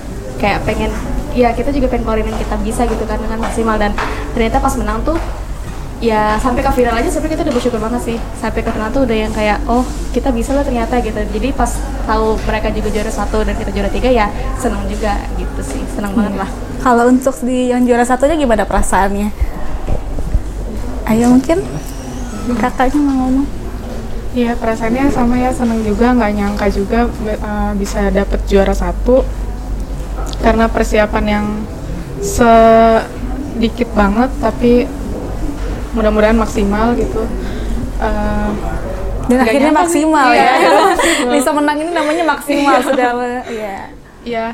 kayak 0.41 0.67
pengen 0.69 0.91
ya 1.35 1.51
kita 1.51 1.75
juga 1.75 1.91
pengen 1.91 2.07
keluarin 2.07 2.31
yang 2.31 2.39
kita 2.39 2.57
bisa 2.63 2.83
gitu 2.87 3.05
kan 3.05 3.19
dengan 3.21 3.39
maksimal. 3.41 3.77
Dan 3.77 3.93
ternyata 4.33 4.61
pas 4.61 4.75
menang 4.77 5.03
tuh 5.03 5.19
ya 6.05 6.37
sampai 6.37 6.61
ke 6.61 6.69
final 6.77 6.93
aja 7.01 7.09
sebenarnya 7.09 7.33
kita 7.41 7.43
udah 7.49 7.55
bersyukur 7.57 7.81
banget 7.81 8.03
sih. 8.05 8.19
Sampai 8.37 8.61
ke 8.61 8.69
final 8.69 8.93
tuh 8.93 9.09
udah 9.09 9.17
yang 9.17 9.33
kayak 9.33 9.65
oh 9.65 9.81
kita 10.13 10.29
bisa 10.29 10.53
lah 10.53 10.61
ternyata 10.61 11.01
gitu. 11.01 11.17
Jadi 11.17 11.49
pas 11.57 11.73
tahu 12.05 12.37
mereka 12.45 12.69
juga 12.69 12.89
juara 12.93 13.09
satu 13.09 13.41
dan 13.41 13.57
kita 13.57 13.73
juara 13.73 13.89
tiga 13.89 14.13
ya 14.13 14.29
senang 14.61 14.85
juga 14.85 15.17
gitu 15.41 15.61
sih. 15.65 15.81
Senang 15.97 16.13
banget 16.13 16.37
lah. 16.45 16.51
Kalau 16.85 17.09
untuk 17.09 17.33
di 17.41 17.73
yang 17.73 17.89
juara 17.89 18.05
satunya 18.05 18.37
gimana 18.37 18.69
perasaannya? 18.69 19.33
Ayo 21.09 21.33
mungkin 21.33 21.65
kakaknya 22.61 23.01
mau 23.01 23.25
ngomong. 23.25 23.49
Iya 24.37 24.59
perasaannya 24.61 25.09
sama 25.09 25.41
ya 25.41 25.55
seneng 25.55 25.81
juga 25.87 26.13
nggak 26.13 26.33
nyangka 26.37 26.67
juga 26.69 27.09
eh, 27.25 27.73
bisa 27.81 28.13
dapet 28.13 28.45
juara 28.45 28.77
satu. 28.77 29.25
Karena 30.45 30.69
persiapan 30.69 31.25
yang 31.25 31.47
sedikit 32.21 33.89
banget 33.97 34.29
tapi 34.45 34.85
mudah-mudahan 35.95 36.37
maksimal 36.37 36.93
gitu. 36.99 37.23
Eh, 38.03 38.51
Dan 39.25 39.39
akhirnya 39.41 39.73
sih. 39.73 39.79
maksimal 39.81 40.29
Iya, 40.37 40.45
ya. 40.45 40.71
maksimal. 40.93 41.33
Bisa 41.33 41.51
menang 41.57 41.77
ini 41.81 41.91
namanya 41.95 42.25
maksimal 42.37 42.77
sudah. 42.85 43.11
Iya. 43.49 43.77
Iya, 44.25 44.47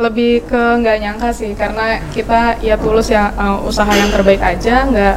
lebih 0.00 0.48
ke 0.48 0.62
nggak 0.80 0.96
nyangka 0.96 1.28
sih 1.30 1.52
karena 1.52 2.00
kita 2.10 2.58
ya 2.64 2.74
tulus 2.80 3.12
ya 3.12 3.30
uh, 3.36 3.60
usaha 3.62 3.92
yang 3.92 4.08
terbaik 4.08 4.40
aja, 4.40 4.88
nggak 4.88 5.16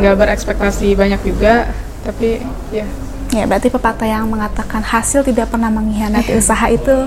nggak 0.00 0.14
berekspektasi 0.16 0.96
banyak 0.96 1.20
juga, 1.22 1.68
tapi 2.04 2.40
ya 2.72 2.88
Ya, 3.30 3.46
berarti 3.46 3.70
pepatah 3.70 4.10
yang 4.10 4.26
mengatakan 4.26 4.82
hasil 4.82 5.22
tidak 5.22 5.54
pernah 5.54 5.70
mengkhianati 5.70 6.34
usaha 6.42 6.66
itu 6.66 7.06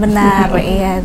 benar, 0.00 0.48
iya. 0.56 1.04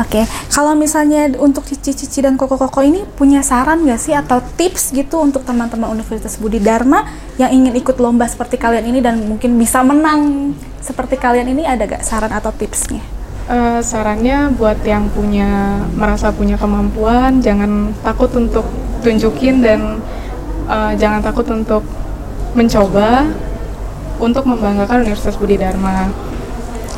Oke, 0.00 0.24
kalau 0.48 0.72
misalnya 0.72 1.28
untuk 1.36 1.68
Cici-Cici 1.68 2.24
dan 2.24 2.40
Koko-Koko 2.40 2.80
ini 2.80 3.04
punya 3.04 3.44
saran 3.44 3.84
nggak 3.84 4.00
sih 4.00 4.16
atau 4.16 4.40
tips 4.56 4.96
gitu 4.96 5.20
untuk 5.20 5.44
teman-teman 5.44 5.92
Universitas 5.92 6.40
Budi 6.40 6.64
Dharma 6.64 7.04
yang 7.36 7.52
ingin 7.52 7.76
ikut 7.76 8.00
lomba 8.00 8.24
seperti 8.24 8.56
kalian 8.56 8.88
ini 8.88 9.04
dan 9.04 9.20
mungkin 9.20 9.52
bisa 9.60 9.84
menang 9.84 10.52
seperti 10.80 11.20
kalian 11.20 11.52
ini 11.52 11.68
ada 11.68 11.84
gak 11.84 12.02
saran 12.08 12.32
atau 12.32 12.48
tipsnya? 12.56 13.04
uh, 13.48 13.80
sarannya 13.82 14.52
buat 14.54 14.78
yang 14.86 15.10
punya 15.10 15.82
merasa 15.96 16.30
punya 16.30 16.54
kemampuan 16.56 17.42
jangan 17.42 17.90
takut 18.04 18.30
untuk 18.36 18.66
tunjukin 19.02 19.64
dan 19.64 19.98
uh, 20.70 20.92
jangan 20.94 21.24
takut 21.24 21.46
untuk 21.50 21.82
mencoba 22.54 23.26
untuk 24.22 24.46
membanggakan 24.46 25.02
Universitas 25.02 25.34
Budi 25.34 25.58
Dharma. 25.58 26.06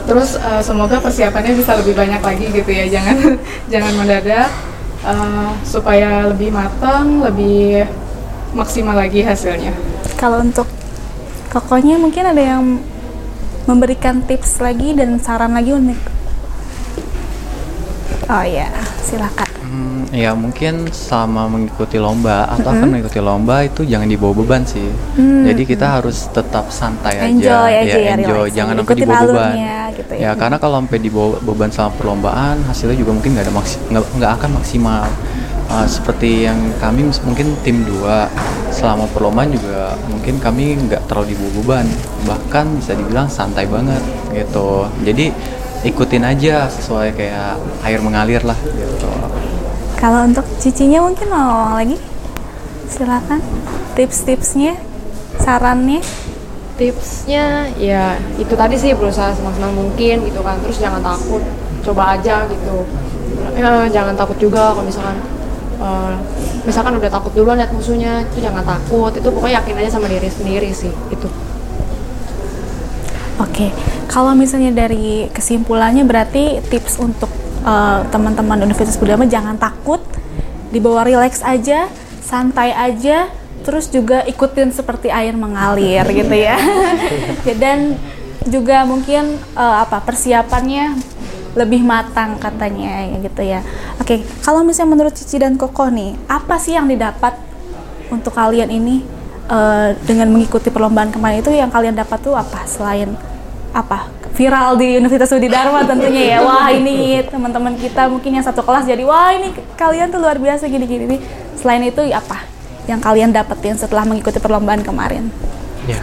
Terus 0.04 0.36
uh, 0.36 0.60
semoga 0.60 1.00
persiapannya 1.00 1.56
bisa 1.56 1.76
lebih 1.80 1.96
banyak 1.96 2.20
lagi 2.20 2.46
gitu 2.52 2.70
ya, 2.70 2.84
jangan 2.88 3.16
jangan 3.72 3.92
mendadak 3.96 4.48
uh, 5.04 5.50
supaya 5.64 6.28
lebih 6.28 6.52
matang, 6.52 7.24
lebih 7.24 7.88
maksimal 8.52 8.96
lagi 8.96 9.24
hasilnya. 9.24 9.72
Kalau 10.20 10.44
untuk 10.44 10.68
Kokonya 11.54 12.02
mungkin 12.02 12.26
ada 12.26 12.42
yang 12.42 12.82
memberikan 13.64 14.26
tips 14.26 14.58
lagi 14.58 14.90
dan 14.92 15.22
saran 15.22 15.54
lagi 15.54 15.70
untuk 15.70 15.96
Oh 18.24 18.40
ya, 18.40 18.72
silakan. 19.04 19.63
Hmm, 20.14 20.22
ya 20.22 20.30
mungkin 20.38 20.86
selama 20.94 21.50
mengikuti 21.50 21.98
lomba 21.98 22.46
atau 22.46 22.70
akan 22.70 22.86
mengikuti 22.86 23.18
lomba 23.18 23.66
itu 23.66 23.82
jangan 23.82 24.06
dibawa 24.06 24.30
beban 24.30 24.62
sih. 24.62 24.86
Jadi 25.18 25.62
kita 25.66 25.98
harus 25.98 26.30
tetap 26.30 26.70
santai 26.70 27.18
aja, 27.18 27.26
Enjoy 27.26 27.72
aja 27.82 27.98
ya, 27.98 28.14
enjoy, 28.14 28.46
relax. 28.46 28.54
jangan 28.54 28.74
sampai 28.78 28.94
dibawa 28.94 29.22
beban. 29.26 29.54
gitu 29.98 30.12
ya. 30.14 30.22
ya. 30.22 30.30
karena 30.38 30.56
kalau 30.62 30.76
sampai 30.78 30.98
dibawa 31.02 31.34
beban 31.42 31.70
selama 31.74 31.92
perlombaan 31.98 32.56
hasilnya 32.70 32.94
juga 32.94 33.10
mungkin 33.10 33.30
nggak 33.34 33.44
ada 33.50 33.52
nggak 33.90 34.32
akan 34.38 34.50
maksimal. 34.54 35.10
Uh, 35.64 35.88
seperti 35.88 36.46
yang 36.46 36.60
kami 36.78 37.08
mungkin 37.24 37.56
tim 37.66 37.82
2 37.82 38.70
selama 38.70 39.08
perlombaan 39.10 39.48
juga 39.50 39.96
mungkin 40.12 40.36
kami 40.38 40.76
nggak 40.76 41.08
terlalu 41.08 41.34
dibawa 41.34 41.50
beban 41.58 41.86
bahkan 42.28 42.68
bisa 42.76 42.92
dibilang 42.92 43.32
santai 43.32 43.64
banget 43.64 44.04
gitu 44.36 44.84
jadi 45.08 45.32
ikutin 45.88 46.20
aja 46.20 46.68
sesuai 46.68 47.16
kayak 47.16 47.56
air 47.80 47.96
mengalir 48.04 48.44
lah 48.44 48.60
gitu 48.60 49.08
Kalau 50.04 50.28
untuk 50.28 50.44
cicinya 50.60 51.00
mungkin 51.00 51.32
mau 51.32 51.48
ngomong 51.48 51.74
lagi? 51.80 51.96
Silakan. 52.92 53.40
Tips-tipsnya, 53.96 54.76
sarannya. 55.40 56.04
tipsnya 56.74 57.70
ya 57.78 58.18
itu 58.34 58.50
tadi 58.58 58.74
sih 58.74 58.98
berusaha 58.98 59.30
semaksimal 59.30 59.70
mungkin 59.70 60.26
gitu 60.26 60.42
kan 60.42 60.58
terus 60.58 60.82
jangan 60.82 60.98
takut 61.06 61.38
coba 61.86 62.18
aja 62.18 62.50
gitu 62.50 62.82
ya, 63.54 63.86
jangan 63.94 64.18
takut 64.18 64.34
juga 64.42 64.74
kalau 64.74 64.82
misalkan 64.82 65.22
eh, 65.78 66.14
misalkan 66.66 66.98
udah 66.98 67.06
takut 67.06 67.30
duluan 67.30 67.62
lihat 67.62 67.70
musuhnya 67.70 68.26
itu 68.26 68.42
jangan 68.42 68.66
takut 68.66 69.14
itu 69.14 69.22
pokoknya 69.22 69.62
yakin 69.62 69.86
aja 69.86 69.90
sama 69.94 70.10
diri 70.10 70.26
sendiri 70.26 70.74
sih 70.74 70.90
itu 71.14 71.30
Oke, 73.38 73.70
kalau 74.10 74.34
misalnya 74.34 74.74
dari 74.74 75.30
kesimpulannya 75.30 76.02
berarti 76.02 76.58
tips 76.70 76.98
untuk 76.98 77.30
eh, 77.64 78.00
teman-teman 78.12 78.60
Universitas 78.62 79.00
Budi 79.00 79.16
Dharma 79.16 79.26
jangan 79.26 79.56
takut, 79.56 80.00
dibawa 80.70 81.02
relax 81.08 81.40
aja, 81.40 81.88
santai 82.20 82.70
aja, 82.76 83.32
terus 83.64 83.88
juga 83.88 84.22
ikutin 84.28 84.70
seperti 84.70 85.08
air 85.08 85.32
mengalir 85.34 86.04
gitu 86.12 86.36
ya. 86.36 86.56
Ya, 87.44 87.54
Dan 87.56 88.00
juga 88.48 88.84
mungkin 88.84 89.40
eh, 89.56 89.76
apa 89.84 90.00
persiapannya 90.04 90.96
lebih 91.54 91.86
matang 91.86 92.36
katanya 92.36 93.06
ya 93.06 93.16
gitu 93.22 93.42
ya. 93.46 93.60
Oke, 94.02 94.26
kalau 94.42 94.66
misalnya 94.66 94.98
menurut 94.98 95.14
Cici 95.14 95.38
dan 95.38 95.54
Koko 95.54 95.86
nih, 95.86 96.18
apa 96.26 96.58
sih 96.58 96.74
yang 96.74 96.90
didapat 96.90 97.38
untuk 98.10 98.34
kalian 98.34 98.68
ini 98.68 99.06
eh, 99.48 99.88
dengan 100.04 100.28
mengikuti 100.34 100.68
perlombaan 100.68 101.14
kemarin 101.14 101.40
itu 101.40 101.52
yang 101.54 101.70
kalian 101.70 101.94
dapat 101.94 102.18
tuh 102.20 102.34
apa 102.34 102.66
selain 102.66 103.14
apa 103.74 104.06
viral 104.34 104.74
di 104.74 104.98
Universitas 104.98 105.30
Budi 105.30 105.46
Dharma 105.46 105.86
tentunya 105.86 106.36
ya 106.36 106.38
wah 106.42 106.66
ini 106.68 107.22
teman-teman 107.24 107.78
kita 107.78 108.10
mungkin 108.10 108.34
yang 108.34 108.42
satu 108.42 108.60
kelas 108.60 108.84
jadi 108.84 109.02
wah 109.02 109.30
ini 109.30 109.54
kalian 109.74 110.10
tuh 110.10 110.18
luar 110.18 110.36
biasa 110.36 110.66
gini-gini 110.66 111.22
selain 111.54 111.86
itu 111.86 112.02
apa 112.10 112.42
yang 112.84 112.98
kalian 112.98 113.30
dapetin 113.30 113.78
setelah 113.78 114.02
mengikuti 114.02 114.36
perlombaan 114.36 114.82
kemarin 114.82 115.30
Ya, 115.84 116.00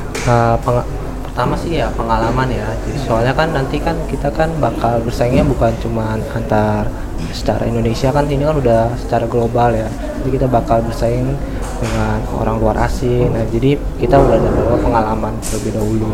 peng- 0.61 0.85
pertama 1.25 1.57
sih 1.57 1.81
ya 1.81 1.89
pengalaman 1.89 2.53
ya. 2.53 2.69
Jadi 2.85 3.01
soalnya 3.01 3.33
kan 3.33 3.49
nanti 3.49 3.81
kan 3.81 3.97
kita 4.05 4.29
kan 4.29 4.53
bakal 4.61 5.01
bersaingnya 5.01 5.41
bukan 5.41 5.73
cuma 5.81 6.13
antar 6.37 6.85
secara 7.33 7.65
Indonesia 7.65 8.13
kan 8.13 8.29
ini 8.29 8.45
kan 8.45 8.61
udah 8.61 8.93
secara 9.01 9.25
global 9.25 9.73
ya. 9.73 9.89
Jadi 10.21 10.37
kita 10.37 10.45
bakal 10.45 10.85
bersaing 10.85 11.33
dengan 11.81 12.21
orang 12.37 12.61
luar 12.61 12.77
asing. 12.85 13.33
Nah, 13.33 13.41
jadi 13.49 13.73
kita 13.97 14.21
udah 14.21 14.37
ada 14.37 14.51
pengalaman 14.77 15.33
terlebih 15.41 15.81
dahulu. 15.81 16.13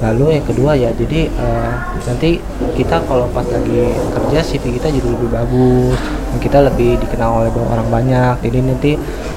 Lalu 0.00 0.40
yang 0.40 0.46
kedua 0.46 0.72
ya, 0.78 0.90
jadi 0.94 1.28
eh, 1.28 1.72
nanti 2.08 2.40
kita 2.78 3.04
kalau 3.04 3.28
pas 3.34 3.44
lagi 3.46 3.92
kerja 3.92 4.38
CV 4.40 4.80
kita 4.80 4.88
jadi 4.88 5.08
lebih 5.08 5.28
bagus, 5.28 5.98
dan 6.00 6.38
kita 6.40 6.58
lebih 6.64 6.96
dikenal 7.02 7.44
oleh 7.44 7.50
orang 7.52 7.88
banyak. 7.92 8.34
Jadi 8.46 8.58
nanti 8.64 8.92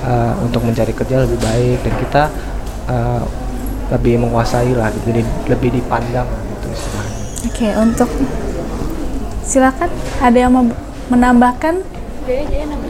eh, 0.05 0.33
untuk 0.39 0.63
mencari 0.63 0.93
kerja 0.95 1.25
lebih 1.25 1.37
baik 1.41 1.77
dan 1.83 1.93
kita 1.99 2.23
eh, 2.89 3.23
lebih 3.93 4.17
menguasai 4.17 4.73
lah 4.73 4.89
lebih 4.89 5.21
lebih 5.45 5.69
dipandang 5.77 6.25
gitu 6.25 6.67
istilahnya. 6.73 7.17
oke 7.45 7.67
untuk 7.85 8.09
silakan 9.45 9.89
ada 10.17 10.37
yang 10.37 10.51
mau 10.53 10.65
menambahkan 11.13 11.85
yang 12.25 12.69
apa 12.73 12.85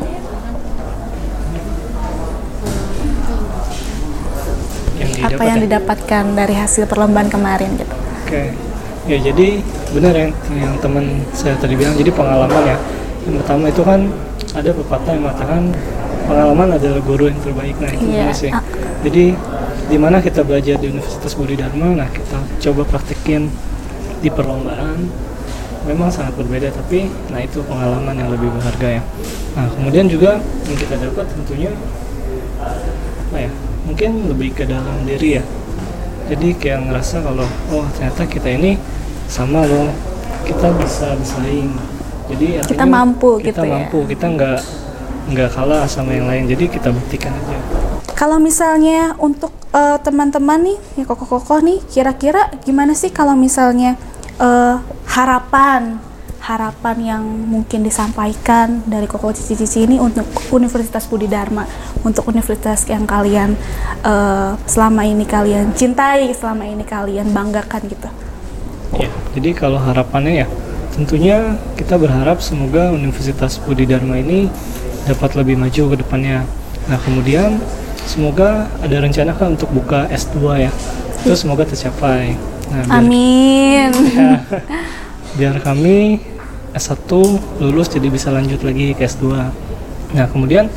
didapat 5.32 5.46
yang 5.46 5.60
ya? 5.60 5.64
didapatkan 5.66 6.24
dari 6.34 6.56
hasil 6.56 6.84
perlombaan 6.86 7.30
kemarin 7.30 7.70
gitu 7.76 7.96
Oke, 8.26 8.44
ya 9.06 9.18
jadi 9.22 9.48
benar 9.94 10.14
yang 10.18 10.32
yang 10.58 10.74
teman 10.82 11.06
saya 11.30 11.54
tadi 11.62 11.78
bilang. 11.78 11.94
Jadi 11.94 12.10
pengalaman 12.10 12.58
ya. 12.66 12.78
Yang 13.22 13.36
pertama 13.46 13.66
itu 13.70 13.82
kan 13.86 14.00
ada 14.52 14.70
pepatah 14.74 15.12
yang 15.14 15.24
mengatakan 15.30 15.62
pengalaman 16.26 16.68
adalah 16.74 17.02
guru 17.06 17.30
yang 17.30 17.38
terbaik. 17.38 17.78
Nah 17.78 17.90
itu 17.94 18.02
Iya, 18.02 18.26
benar 18.26 18.34
sih. 18.34 18.50
ah. 18.50 18.66
Jadi 19.06 19.26
di 19.86 19.98
mana 20.02 20.18
kita 20.18 20.42
belajar 20.42 20.82
di 20.82 20.90
Universitas 20.90 21.38
Budi 21.38 21.54
Dharma, 21.54 21.94
nah 21.94 22.10
kita 22.10 22.42
coba 22.66 22.82
praktekin 22.90 23.46
di 24.20 24.30
perlombaan. 24.34 25.06
Memang 25.86 26.10
sangat 26.10 26.34
berbeda, 26.34 26.74
tapi 26.74 27.06
nah 27.30 27.38
itu 27.38 27.62
pengalaman 27.62 28.18
yang 28.18 28.34
lebih 28.34 28.50
berharga 28.58 28.98
ya. 28.98 29.02
Nah 29.54 29.70
kemudian 29.70 30.10
juga 30.10 30.42
yang 30.66 30.78
kita 30.82 30.98
dapat 30.98 31.30
tentunya 31.30 31.70
apa 32.58 33.38
ya? 33.38 33.52
Mungkin 33.96 34.28
lebih 34.28 34.52
ke 34.60 34.68
dalam 34.68 35.08
diri 35.08 35.40
ya. 35.40 35.44
Jadi 36.28 36.52
kayak 36.60 36.92
ngerasa 36.92 37.24
kalau 37.24 37.48
oh 37.72 37.88
ternyata 37.96 38.28
kita 38.28 38.52
ini 38.52 38.76
sama 39.32 39.64
loh 39.64 39.88
kita 40.44 40.68
bisa 40.76 41.16
bersaing. 41.16 41.72
Jadi 42.28 42.60
Kita 42.68 42.84
mampu 42.84 43.40
kita 43.40 43.64
gitu 43.64 43.64
ya. 43.64 43.72
mampu 43.72 44.04
kita 44.04 44.26
nggak 44.36 44.60
nggak 45.32 45.50
kalah 45.56 45.88
sama 45.88 46.12
yang 46.12 46.28
lain. 46.28 46.44
Jadi 46.44 46.68
kita 46.76 46.92
buktikan 46.92 47.32
aja. 47.40 47.56
Kalau 48.20 48.36
misalnya 48.36 49.16
untuk 49.16 49.56
eh, 49.72 49.96
teman-teman 50.04 50.76
nih, 50.76 50.78
ya 51.00 51.04
koko-koko 51.08 51.64
nih, 51.64 51.80
kira-kira 51.88 52.52
gimana 52.68 52.92
sih 52.92 53.16
kalau 53.16 53.32
misalnya 53.32 53.96
eh, 54.44 54.76
harapan 55.08 56.04
harapan 56.46 56.98
yang 57.02 57.24
mungkin 57.26 57.82
disampaikan 57.82 58.86
dari 58.86 59.10
Koko 59.10 59.34
Cici-Cici 59.34 59.90
ini 59.90 59.98
untuk 59.98 60.30
Universitas 60.54 61.10
Budi 61.10 61.26
Dharma, 61.26 61.66
untuk 62.06 62.30
universitas 62.30 62.86
yang 62.86 63.10
kalian 63.10 63.58
eh, 64.06 64.52
selama 64.70 65.02
ini 65.10 65.26
kalian 65.26 65.74
cintai, 65.74 66.30
selama 66.38 66.70
ini 66.70 66.86
kalian 66.86 67.34
banggakan 67.34 67.82
gitu. 67.90 68.10
Ya, 68.94 69.10
jadi 69.34 69.58
kalau 69.58 69.82
harapannya 69.82 70.46
ya 70.46 70.48
tentunya 70.94 71.58
kita 71.76 71.98
berharap 71.98 72.40
semoga 72.40 72.94
Universitas 72.94 73.58
Budi 73.58 73.90
Dharma 73.90 74.22
ini 74.22 74.48
dapat 75.10 75.34
lebih 75.34 75.58
maju 75.58 75.82
ke 75.92 75.96
depannya. 76.06 76.46
Nah, 76.86 77.02
kemudian 77.02 77.58
semoga 78.06 78.70
ada 78.86 79.02
rencana 79.02 79.34
kan 79.34 79.58
untuk 79.58 79.74
buka 79.74 80.06
S2 80.14 80.70
ya. 80.70 80.72
Itu 81.26 81.34
semoga 81.34 81.66
tercapai. 81.66 82.38
Nah, 82.70 82.82
biar, 82.86 83.02
Amin. 83.02 83.92
ya, 84.14 84.38
biar 85.36 85.58
kami 85.60 86.22
S1 86.76 87.08
lulus 87.64 87.88
jadi 87.88 88.12
bisa 88.12 88.36
lanjut 88.36 88.60
lagi 88.68 88.92
ke 88.92 89.08
S2. 89.08 89.32
Nah, 90.12 90.26
kemudian 90.28 90.68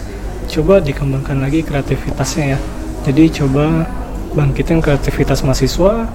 coba 0.46 0.78
dikembangkan 0.78 1.42
lagi 1.42 1.66
kreativitasnya 1.66 2.54
ya. 2.54 2.58
Jadi 3.02 3.42
coba 3.42 3.84
bangkitin 4.32 4.78
kreativitas 4.78 5.42
mahasiswa 5.42 6.06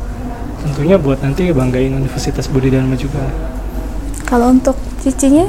tentunya 0.64 0.96
buat 0.96 1.20
nanti 1.20 1.52
banggain 1.52 1.92
Universitas 1.92 2.48
Budi 2.48 2.72
Dharma 2.72 2.96
juga. 2.96 3.20
Kalau 4.24 4.56
untuk 4.56 4.80
cicinya 5.04 5.44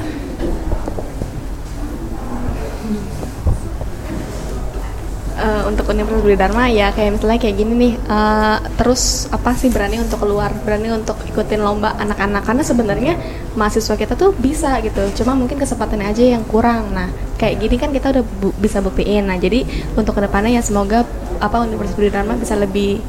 Eh, 5.44 5.62
untuk 5.68 5.84
Universitas 5.92 6.24
Budi 6.24 6.38
Dharma 6.40 6.64
ya 6.72 6.88
kayak 6.88 7.20
misalnya 7.20 7.36
kayak 7.36 7.56
gini 7.60 7.72
nih 7.76 7.94
eh, 8.00 8.56
terus 8.80 9.28
apa 9.28 9.52
sih 9.52 9.68
berani 9.68 10.00
untuk 10.00 10.24
keluar 10.24 10.48
berani 10.64 10.88
untuk 10.88 11.13
ikutin 11.34 11.58
lomba 11.58 11.98
anak-anak 11.98 12.46
karena 12.46 12.62
sebenarnya 12.62 13.18
mahasiswa 13.58 13.98
kita 13.98 14.14
tuh 14.14 14.30
bisa 14.38 14.78
gitu 14.86 15.02
cuma 15.18 15.34
mungkin 15.34 15.58
kesempatannya 15.58 16.14
aja 16.14 16.38
yang 16.38 16.46
kurang. 16.46 16.94
Nah 16.94 17.10
kayak 17.34 17.58
gini 17.58 17.76
kan 17.76 17.90
kita 17.90 18.14
udah 18.14 18.22
bu- 18.22 18.56
bisa 18.62 18.78
buktiin. 18.78 19.26
Nah 19.26 19.34
jadi 19.34 19.66
untuk 19.98 20.14
ke 20.14 20.22
depannya 20.22 20.54
ya 20.54 20.62
semoga 20.62 21.02
apa 21.42 21.66
Universitas 21.66 21.98
Budi 21.98 22.10
Dharma 22.14 22.38
bisa 22.38 22.54
lebih 22.54 23.02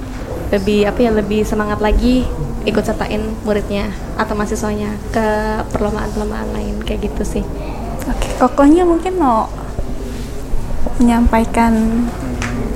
lebih 0.50 0.90
apa 0.90 1.00
ya 1.06 1.12
lebih 1.14 1.46
semangat 1.46 1.78
lagi 1.78 2.26
ikut 2.66 2.82
sertain 2.82 3.22
muridnya 3.46 3.94
atau 4.18 4.34
mahasiswanya 4.34 4.90
ke 5.14 5.26
perlombaan-perlombaan 5.70 6.50
lain 6.50 6.82
kayak 6.82 7.14
gitu 7.14 7.22
sih. 7.22 7.44
Oke, 8.10 8.28
kokohnya 8.42 8.86
mungkin 8.86 9.22
mau 9.22 9.46
menyampaikan 10.98 11.74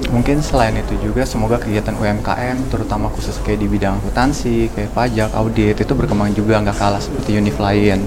Mungkin 0.09 0.41
selain 0.41 0.73
itu 0.73 0.97
juga 0.97 1.21
semoga 1.21 1.61
kegiatan 1.61 1.93
UMKM 1.93 2.73
terutama 2.73 3.13
khusus 3.13 3.37
kayak 3.45 3.61
di 3.61 3.67
bidang 3.69 4.01
akuntansi, 4.01 4.73
kayak 4.73 4.89
pajak, 4.97 5.29
audit 5.37 5.77
itu 5.77 5.93
berkembang 5.93 6.33
juga 6.33 6.57
nggak 6.65 6.77
kalah 6.81 6.97
seperti 6.97 7.37
univ 7.37 7.57
lain. 7.61 8.01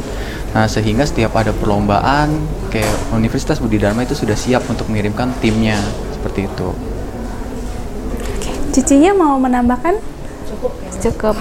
Nah 0.50 0.66
sehingga 0.66 1.06
setiap 1.06 1.38
ada 1.38 1.54
perlombaan 1.54 2.35
kayak 2.75 3.14
Universitas 3.14 3.62
Budi 3.62 3.78
Dharma 3.78 4.02
itu 4.02 4.18
sudah 4.18 4.35
siap 4.35 4.66
untuk 4.66 4.90
mengirimkan 4.90 5.30
timnya 5.38 5.78
seperti 6.11 6.50
itu. 6.50 6.68
cicinya 8.73 9.12
mau 9.12 9.37
menambahkan? 9.37 10.00
Cukup. 11.02 11.37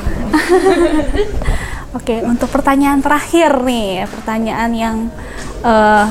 Oke, 1.98 2.24
untuk 2.24 2.50
pertanyaan 2.50 3.04
terakhir 3.04 3.62
nih, 3.62 4.04
pertanyaan 4.10 4.72
yang 4.74 4.96
eh, 5.62 6.06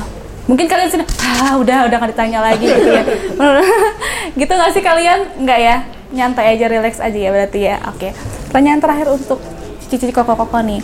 mungkin 0.45 0.65
kalian 0.69 0.89
sudah 0.89 1.07
ah 1.41 1.53
udah 1.57 1.77
udah 1.89 1.97
nggak 1.99 2.11
ditanya 2.15 2.39
lagi 2.41 2.65
gitu 2.69 2.89
ya. 2.89 3.03
gitu 4.37 4.51
nggak 4.51 4.71
sih 4.73 4.83
kalian? 4.83 5.19
Nggak 5.41 5.59
ya? 5.59 5.77
Nyantai 6.11 6.57
aja, 6.57 6.65
relax 6.67 6.99
aja 6.99 7.15
ya 7.15 7.29
berarti 7.31 7.59
ya. 7.65 7.77
Oke. 7.89 8.11
Pertanyaan 8.51 8.83
terakhir 8.83 9.07
untuk 9.11 9.39
cici 9.87 10.11
koko 10.11 10.35
koko 10.39 10.59
nih, 10.63 10.79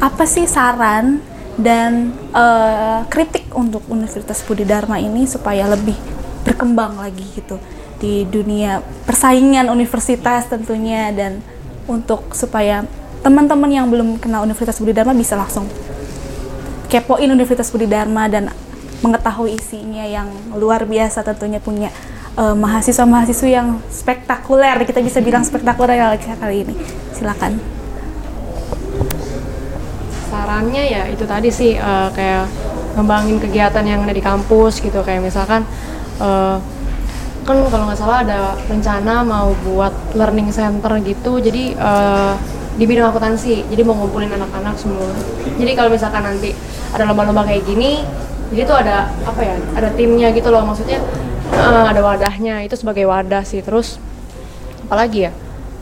apa 0.00 0.24
sih 0.28 0.44
saran 0.44 1.20
dan 1.60 2.12
eh, 2.32 3.00
kritik 3.08 3.52
untuk 3.52 3.84
Universitas 3.88 4.40
Budi 4.44 4.64
Dharma 4.64 4.96
ini 4.96 5.28
supaya 5.28 5.68
lebih 5.68 5.96
berkembang 6.44 6.96
lagi 6.96 7.24
gitu 7.36 7.60
di 8.00 8.24
dunia 8.24 8.80
persaingan 9.04 9.68
universitas 9.68 10.48
tentunya 10.48 11.12
dan 11.12 11.44
untuk 11.84 12.32
supaya 12.32 12.88
teman-teman 13.20 13.68
yang 13.68 13.86
belum 13.92 14.16
kenal 14.16 14.48
Universitas 14.48 14.80
Budi 14.80 14.96
Dharma 14.96 15.12
bisa 15.12 15.36
langsung 15.36 15.68
kepoin 16.88 17.28
Universitas 17.28 17.68
Budi 17.68 17.84
Dharma 17.84 18.24
dan 18.32 18.48
mengetahui 19.04 19.60
isinya 19.60 20.04
yang 20.08 20.32
luar 20.56 20.88
biasa 20.88 21.20
tentunya 21.24 21.60
punya 21.60 21.92
eh, 22.40 22.56
mahasiswa-mahasiswa 22.56 23.48
yang 23.48 23.68
spektakuler. 23.92 24.80
Kita 24.88 25.04
bisa 25.04 25.20
bilang 25.20 25.44
spektakuler 25.44 26.00
ya 26.00 26.16
kali 26.16 26.64
ini. 26.64 26.74
Silakan. 27.12 27.60
Sarannya 30.30 30.84
ya 30.88 31.02
itu 31.12 31.24
tadi 31.28 31.52
sih 31.52 31.76
eh, 31.76 32.08
kayak 32.16 32.48
ngembangin 32.96 33.38
kegiatan 33.38 33.84
yang 33.84 34.00
ada 34.08 34.14
di 34.16 34.24
kampus 34.24 34.80
gitu. 34.80 35.04
Kayak 35.04 35.28
misalkan 35.28 35.68
eh, 36.18 36.56
kan 37.44 37.56
kalau 37.72 37.84
nggak 37.88 37.98
salah 37.98 38.24
ada 38.24 38.54
rencana 38.68 39.24
mau 39.26 39.52
buat 39.68 39.92
learning 40.16 40.48
center 40.48 40.96
gitu. 41.04 41.38
Jadi 41.44 41.76
eh, 41.76 42.32
di 42.80 42.84
bidang 42.88 43.12
akuntansi. 43.12 43.68
Jadi 43.68 43.82
mau 43.84 43.92
ngumpulin 44.00 44.32
anak-anak 44.32 44.80
semua. 44.80 45.12
Jadi 45.60 45.72
kalau 45.76 45.92
misalkan 45.92 46.24
nanti 46.24 46.56
ada 46.90 47.04
lomba-lomba 47.06 47.46
kayak 47.46 47.62
gini 47.68 48.02
jadi 48.50 48.66
tuh 48.66 48.82
ada 48.82 49.06
apa 49.22 49.40
ya 49.46 49.54
ada 49.78 49.88
timnya 49.94 50.34
gitu 50.34 50.50
loh. 50.50 50.66
Maksudnya 50.66 50.98
eh, 51.52 51.84
ada 51.90 52.00
wadahnya 52.00 52.62
itu 52.62 52.74
sebagai 52.78 53.06
wadah 53.06 53.42
sih. 53.42 53.60
Terus 53.60 53.98
apalagi 54.86 55.28
ya? 55.28 55.32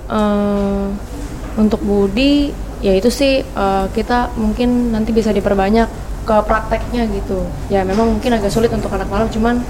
Eh, 0.09 0.87
untuk 1.59 1.83
Budi 1.83 2.55
ya 2.79 2.95
itu 2.95 3.11
sih 3.11 3.43
eh, 3.43 3.87
kita 3.93 4.33
mungkin 4.39 4.95
nanti 4.95 5.11
bisa 5.11 5.35
diperbanyak 5.35 5.89
ke 6.29 6.37
prakteknya 6.45 7.09
gitu. 7.09 7.45
Ya 7.73 7.83
memang 7.83 8.19
mungkin 8.19 8.37
agak 8.37 8.53
sulit 8.53 8.69
untuk 8.71 8.93
anak 8.93 9.09
malam 9.09 9.29
cuman 9.33 9.61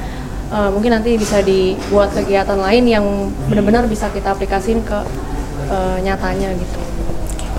eh, 0.51 0.71
mungkin 0.75 0.95
nanti 0.99 1.15
bisa 1.17 1.41
dibuat 1.41 2.13
kegiatan 2.13 2.59
lain 2.59 2.85
yang 2.87 3.05
benar-benar 3.47 3.87
bisa 3.87 4.11
kita 4.11 4.35
aplikasiin 4.35 4.83
ke 4.83 4.99
eh, 5.71 5.99
nyatanya 6.03 6.53
gitu. 6.55 6.81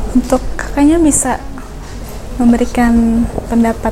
Untuk 0.10 0.42
kakaknya 0.58 0.98
bisa 0.98 1.38
memberikan 2.40 3.24
pendapat 3.52 3.92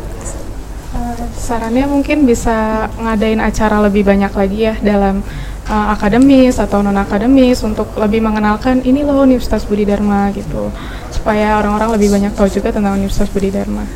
Sarannya 1.47 1.87
mungkin 1.87 2.27
bisa 2.27 2.91
ngadain 2.99 3.39
acara 3.39 3.79
lebih 3.79 4.03
banyak 4.03 4.35
lagi 4.35 4.67
ya 4.67 4.75
dalam 4.83 5.23
uh, 5.71 5.95
akademis 5.95 6.59
atau 6.59 6.83
non 6.83 6.99
akademis 6.99 7.63
untuk 7.63 7.87
lebih 7.95 8.19
mengenalkan 8.19 8.83
ini 8.83 9.07
loh 9.07 9.23
Universitas 9.23 9.63
Budi 9.63 9.87
Dharma 9.87 10.27
gitu 10.35 10.67
supaya 11.07 11.55
orang-orang 11.55 11.95
lebih 11.95 12.11
banyak 12.11 12.35
tahu 12.35 12.51
juga 12.51 12.75
tentang 12.75 12.99
Universitas 12.99 13.31
Budi 13.31 13.47
Dharma. 13.47 13.87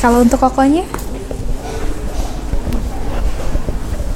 kalau 0.00 0.24
untuk 0.24 0.40
kokonya 0.40 0.88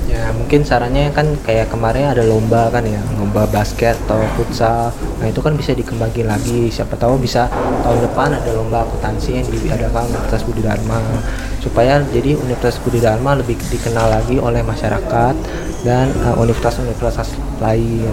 Ya 0.08 0.32
mungkin 0.48 0.64
sarannya 0.64 1.12
kan 1.12 1.28
kayak 1.44 1.68
kemarin 1.68 2.08
ada 2.08 2.24
lomba 2.24 2.72
kan 2.72 2.80
ya, 2.80 2.96
lomba 3.20 3.44
basket 3.52 3.92
atau 4.08 4.16
futsal. 4.32 4.88
Nah 5.20 5.28
itu 5.28 5.44
kan 5.44 5.52
bisa 5.52 5.76
dikembangin 5.76 6.24
lagi. 6.24 6.72
Siapa 6.72 6.96
tahu 6.96 7.20
bisa 7.20 7.52
tahun 7.84 8.00
depan 8.08 8.32
ada 8.32 8.56
lomba 8.56 8.80
akuntansi 8.80 9.36
yang 9.36 9.44
diadakan 9.44 10.08
Universitas 10.08 10.48
Budi 10.48 10.64
Dharma 10.64 11.04
supaya 11.60 12.00
jadi 12.00 12.40
Universitas 12.40 12.80
Budi 12.80 12.96
Dharma 12.96 13.36
lebih 13.36 13.60
dikenal 13.60 14.08
lagi 14.08 14.40
oleh 14.40 14.64
masyarakat 14.64 15.34
dan 15.84 16.16
uh, 16.24 16.40
universitas-universitas 16.40 17.28
lain. 17.60 18.08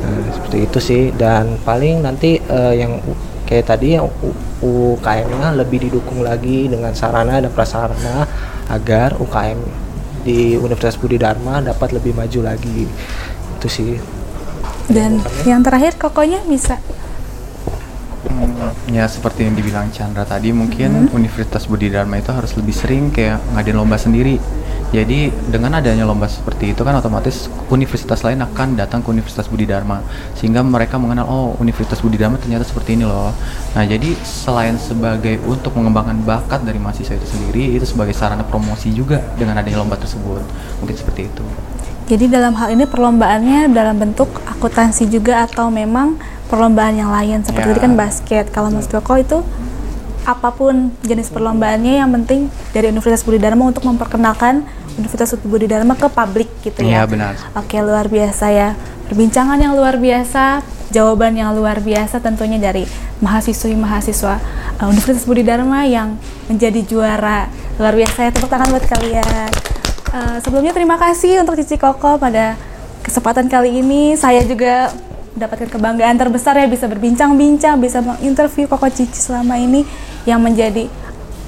Nah, 0.00 0.32
seperti 0.32 0.58
itu 0.64 0.78
sih 0.80 1.02
dan 1.12 1.60
paling 1.60 2.00
nanti 2.00 2.40
uh, 2.48 2.72
yang 2.72 3.04
kayak 3.44 3.68
tadi 3.68 4.00
yang 4.00 4.08
UKM-nya 4.64 5.52
lebih 5.52 5.92
didukung 5.92 6.24
lagi 6.24 6.72
dengan 6.72 6.96
sarana 6.96 7.36
dan 7.36 7.52
prasarana 7.52 8.24
agar 8.72 9.12
UKM 9.20 9.85
di 10.26 10.58
Universitas 10.58 10.98
Budi 10.98 11.14
Dharma 11.22 11.62
dapat 11.62 11.94
lebih 11.94 12.18
maju 12.18 12.50
lagi. 12.50 12.90
Itu 13.56 13.70
sih. 13.70 13.94
Dan 14.90 15.22
yang 15.46 15.62
terakhir 15.62 15.94
kokonya 15.94 16.42
bisa? 16.50 16.82
Hmm, 18.26 18.74
ya 18.90 19.06
seperti 19.06 19.46
yang 19.46 19.54
dibilang 19.54 19.86
Chandra 19.94 20.26
tadi 20.26 20.50
mungkin 20.50 21.06
Universitas 21.14 21.70
Budi 21.70 21.86
Dharma 21.86 22.18
itu 22.18 22.34
harus 22.34 22.58
lebih 22.58 22.74
sering 22.74 23.14
kayak 23.14 23.38
ngadain 23.54 23.78
lomba 23.78 23.94
sendiri 23.94 24.42
jadi 24.94 25.34
dengan 25.50 25.82
adanya 25.82 26.06
lomba 26.06 26.30
seperti 26.30 26.70
itu 26.70 26.86
kan 26.86 26.94
otomatis 26.94 27.50
universitas 27.74 28.22
lain 28.22 28.38
akan 28.38 28.78
datang 28.78 29.02
ke 29.02 29.10
Universitas 29.10 29.50
Budi 29.50 29.66
Dharma 29.66 29.98
sehingga 30.38 30.62
mereka 30.62 30.94
mengenal 30.94 31.26
oh 31.26 31.58
Universitas 31.58 31.98
Budi 31.98 32.14
Dharma 32.14 32.38
ternyata 32.38 32.62
seperti 32.62 32.94
ini 32.94 33.02
loh. 33.02 33.34
Nah 33.74 33.82
jadi 33.82 34.14
selain 34.22 34.78
sebagai 34.78 35.42
untuk 35.42 35.74
mengembangkan 35.74 36.22
bakat 36.22 36.62
dari 36.62 36.78
mahasiswa 36.78 37.18
itu 37.18 37.26
sendiri 37.26 37.74
itu 37.74 37.82
sebagai 37.82 38.14
sarana 38.14 38.46
promosi 38.46 38.94
juga 38.94 39.18
dengan 39.34 39.58
adanya 39.58 39.82
lomba 39.82 39.98
tersebut. 39.98 40.46
Mungkin 40.78 40.94
seperti 40.94 41.26
itu. 41.34 41.42
Jadi 42.06 42.30
dalam 42.30 42.54
hal 42.54 42.70
ini 42.70 42.86
perlombaannya 42.86 43.74
dalam 43.74 43.98
bentuk 43.98 44.30
akuntansi 44.46 45.10
juga 45.10 45.42
atau 45.50 45.66
memang 45.74 46.14
perlombaan 46.46 46.94
yang 46.94 47.10
lain? 47.10 47.42
Seperti 47.42 47.66
Ya. 47.66 47.70
tadi 47.74 47.82
kan 47.82 47.94
basket. 47.98 48.44
Kalau 48.54 48.70
Mas 48.70 48.86
Joko 48.86 49.18
itu 49.18 49.42
apa 50.26 50.50
pun 50.50 50.90
jenis 51.06 51.30
perlombaannya 51.30 52.02
yang 52.02 52.10
penting 52.10 52.50
dari 52.74 52.90
Universitas 52.90 53.22
Budi 53.22 53.38
Dharma 53.38 53.70
untuk 53.70 53.86
memperkenalkan 53.86 54.66
Universitas 54.98 55.38
Budi 55.46 55.70
Dharma 55.70 55.94
ke 55.94 56.10
publik 56.10 56.50
gitu 56.66 56.82
ya. 56.82 57.00
Iya, 57.00 57.02
benar. 57.06 57.32
Oke 57.54 57.78
luar 57.78 58.10
biasa 58.10 58.50
ya. 58.50 58.74
perbincangan 59.06 59.58
yang 59.62 59.78
luar 59.78 60.02
biasa, 60.02 60.66
jawaban 60.90 61.38
yang 61.38 61.54
luar 61.54 61.78
biasa 61.78 62.18
tentunya 62.18 62.58
dari 62.58 62.82
mahasiswi-mahasiswa 63.22 64.34
uh, 64.82 64.86
Universitas 64.90 65.30
Budi 65.30 65.46
Dharma 65.46 65.86
yang 65.86 66.18
menjadi 66.50 66.82
juara 66.82 67.46
luar 67.78 67.94
biasa. 67.94 68.18
Ya, 68.26 68.30
tepuk 68.34 68.50
tangan 68.50 68.66
buat 68.74 68.82
kalian. 68.82 69.50
Uh, 70.10 70.36
sebelumnya 70.42 70.74
terima 70.74 70.98
kasih 70.98 71.38
untuk 71.42 71.54
Cici 71.54 71.78
Koko 71.78 72.18
pada 72.18 72.58
kesempatan 73.06 73.46
kali 73.46 73.78
ini. 73.78 74.18
Saya 74.18 74.42
juga 74.42 74.90
mendapatkan 75.36 75.68
kebanggaan 75.68 76.16
terbesar 76.16 76.56
ya. 76.56 76.66
Bisa 76.66 76.88
berbincang-bincang, 76.88 77.76
bisa 77.78 78.00
menginterview 78.00 78.66
Koko 78.66 78.88
Cici 78.88 79.20
selama 79.20 79.60
ini. 79.60 79.84
Yang 80.24 80.40
menjadi 80.40 80.84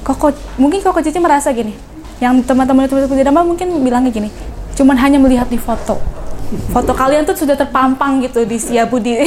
Koko 0.05 0.37
mungkin 0.61 0.85
Koko 0.85 1.01
Cici 1.01 1.19
merasa 1.19 1.51
gini. 1.51 1.73
Yang 2.19 2.51
teman-teman 2.51 2.87
Universitas 2.87 3.11
Budi 3.11 3.23
Dharma 3.23 3.47
mungkin 3.47 3.71
bilangnya 3.79 4.11
gini, 4.11 4.27
cuman 4.75 4.99
hanya 4.99 5.23
melihat 5.23 5.47
di 5.47 5.55
foto. 5.55 6.03
Foto 6.49 6.97
kalian 6.97 7.29
tuh 7.29 7.37
sudah 7.37 7.55
terpampang 7.55 8.25
gitu 8.25 8.43
di 8.43 8.59
Budi. 8.89 9.21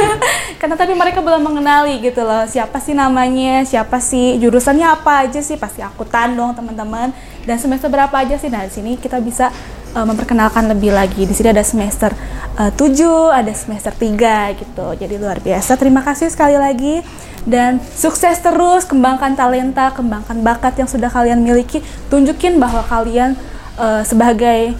Karena 0.60 0.74
tapi 0.74 0.92
mereka 0.92 1.22
belum 1.22 1.38
mengenali 1.38 2.02
gitu 2.02 2.26
loh 2.26 2.42
siapa 2.50 2.82
sih 2.82 2.98
namanya 2.98 3.62
siapa 3.62 4.02
sih 4.02 4.42
jurusannya 4.42 4.82
apa 4.82 5.24
aja 5.24 5.38
sih? 5.38 5.54
Pasti 5.54 5.80
akuntan 5.86 6.34
dong 6.34 6.52
teman-teman. 6.52 7.14
Dan 7.46 7.56
semester 7.62 7.86
berapa 7.86 8.12
aja 8.12 8.34
sih? 8.36 8.50
Nah 8.50 8.66
sini 8.66 8.98
kita 8.98 9.22
bisa 9.22 9.54
uh, 9.94 10.04
memperkenalkan 10.04 10.66
lebih 10.68 10.92
lagi. 10.92 11.24
Di 11.24 11.32
sini 11.32 11.54
ada 11.54 11.62
semester 11.64 12.12
uh, 12.58 12.70
7 12.74 13.30
ada 13.30 13.52
semester 13.54 13.94
3 13.94 14.60
gitu. 14.60 14.86
Jadi 14.98 15.14
luar 15.16 15.38
biasa. 15.40 15.78
Terima 15.78 16.02
kasih 16.02 16.28
sekali 16.28 16.58
lagi. 16.58 17.00
Dan 17.44 17.78
sukses 17.80 18.40
terus 18.40 18.88
kembangkan 18.88 19.36
talenta 19.36 19.92
kembangkan 19.92 20.40
bakat 20.42 20.80
yang 20.80 20.88
sudah 20.90 21.08
kalian 21.08 21.40
miliki. 21.40 21.80
Tunjukin 22.10 22.58
bahwa 22.58 22.82
kalian 22.84 23.38
uh, 23.78 24.02
sebagai 24.02 24.74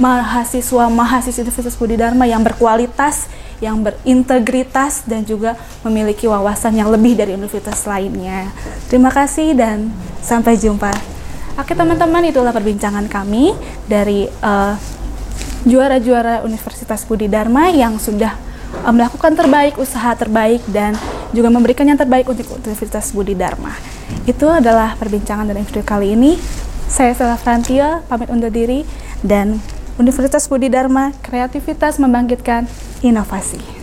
mahasiswa 0.00 0.88
mahasiswa 0.88 1.44
Universitas 1.44 1.76
Budi 1.76 2.00
Dharma 2.00 2.24
yang 2.24 2.40
berkualitas, 2.40 3.28
yang 3.60 3.84
berintegritas 3.84 5.04
dan 5.04 5.28
juga 5.28 5.60
memiliki 5.84 6.24
wawasan 6.24 6.80
yang 6.80 6.88
lebih 6.88 7.20
dari 7.20 7.36
universitas 7.36 7.84
lainnya. 7.84 8.48
Terima 8.88 9.12
kasih 9.12 9.52
dan 9.52 9.92
sampai 10.24 10.56
jumpa. 10.56 11.09
Oke 11.60 11.76
teman-teman, 11.76 12.24
itulah 12.24 12.56
perbincangan 12.56 13.04
kami 13.12 13.52
dari 13.84 14.24
juara 14.40 14.80
juara-juara 15.68 16.40
Universitas 16.40 17.04
Budi 17.04 17.28
Dharma 17.28 17.68
yang 17.68 18.00
sudah 18.00 18.32
uh, 18.80 18.88
melakukan 18.88 19.36
terbaik, 19.36 19.76
usaha 19.76 20.16
terbaik 20.16 20.64
dan 20.72 20.96
juga 21.36 21.52
memberikan 21.52 21.84
yang 21.84 22.00
terbaik 22.00 22.24
untuk 22.32 22.48
Universitas 22.64 23.12
Budi 23.12 23.36
Dharma. 23.36 23.76
Itu 24.24 24.48
adalah 24.48 24.96
perbincangan 24.96 25.52
dari 25.52 25.60
video 25.60 25.84
kali 25.84 26.16
ini. 26.16 26.40
Saya 26.88 27.12
Stella 27.12 27.36
Frantio, 27.36 28.00
pamit 28.08 28.32
undur 28.32 28.48
diri 28.48 28.88
dan 29.20 29.60
Universitas 30.00 30.48
Budi 30.48 30.72
Dharma, 30.72 31.12
kreativitas 31.20 32.00
membangkitkan 32.00 32.64
inovasi. 33.04 33.79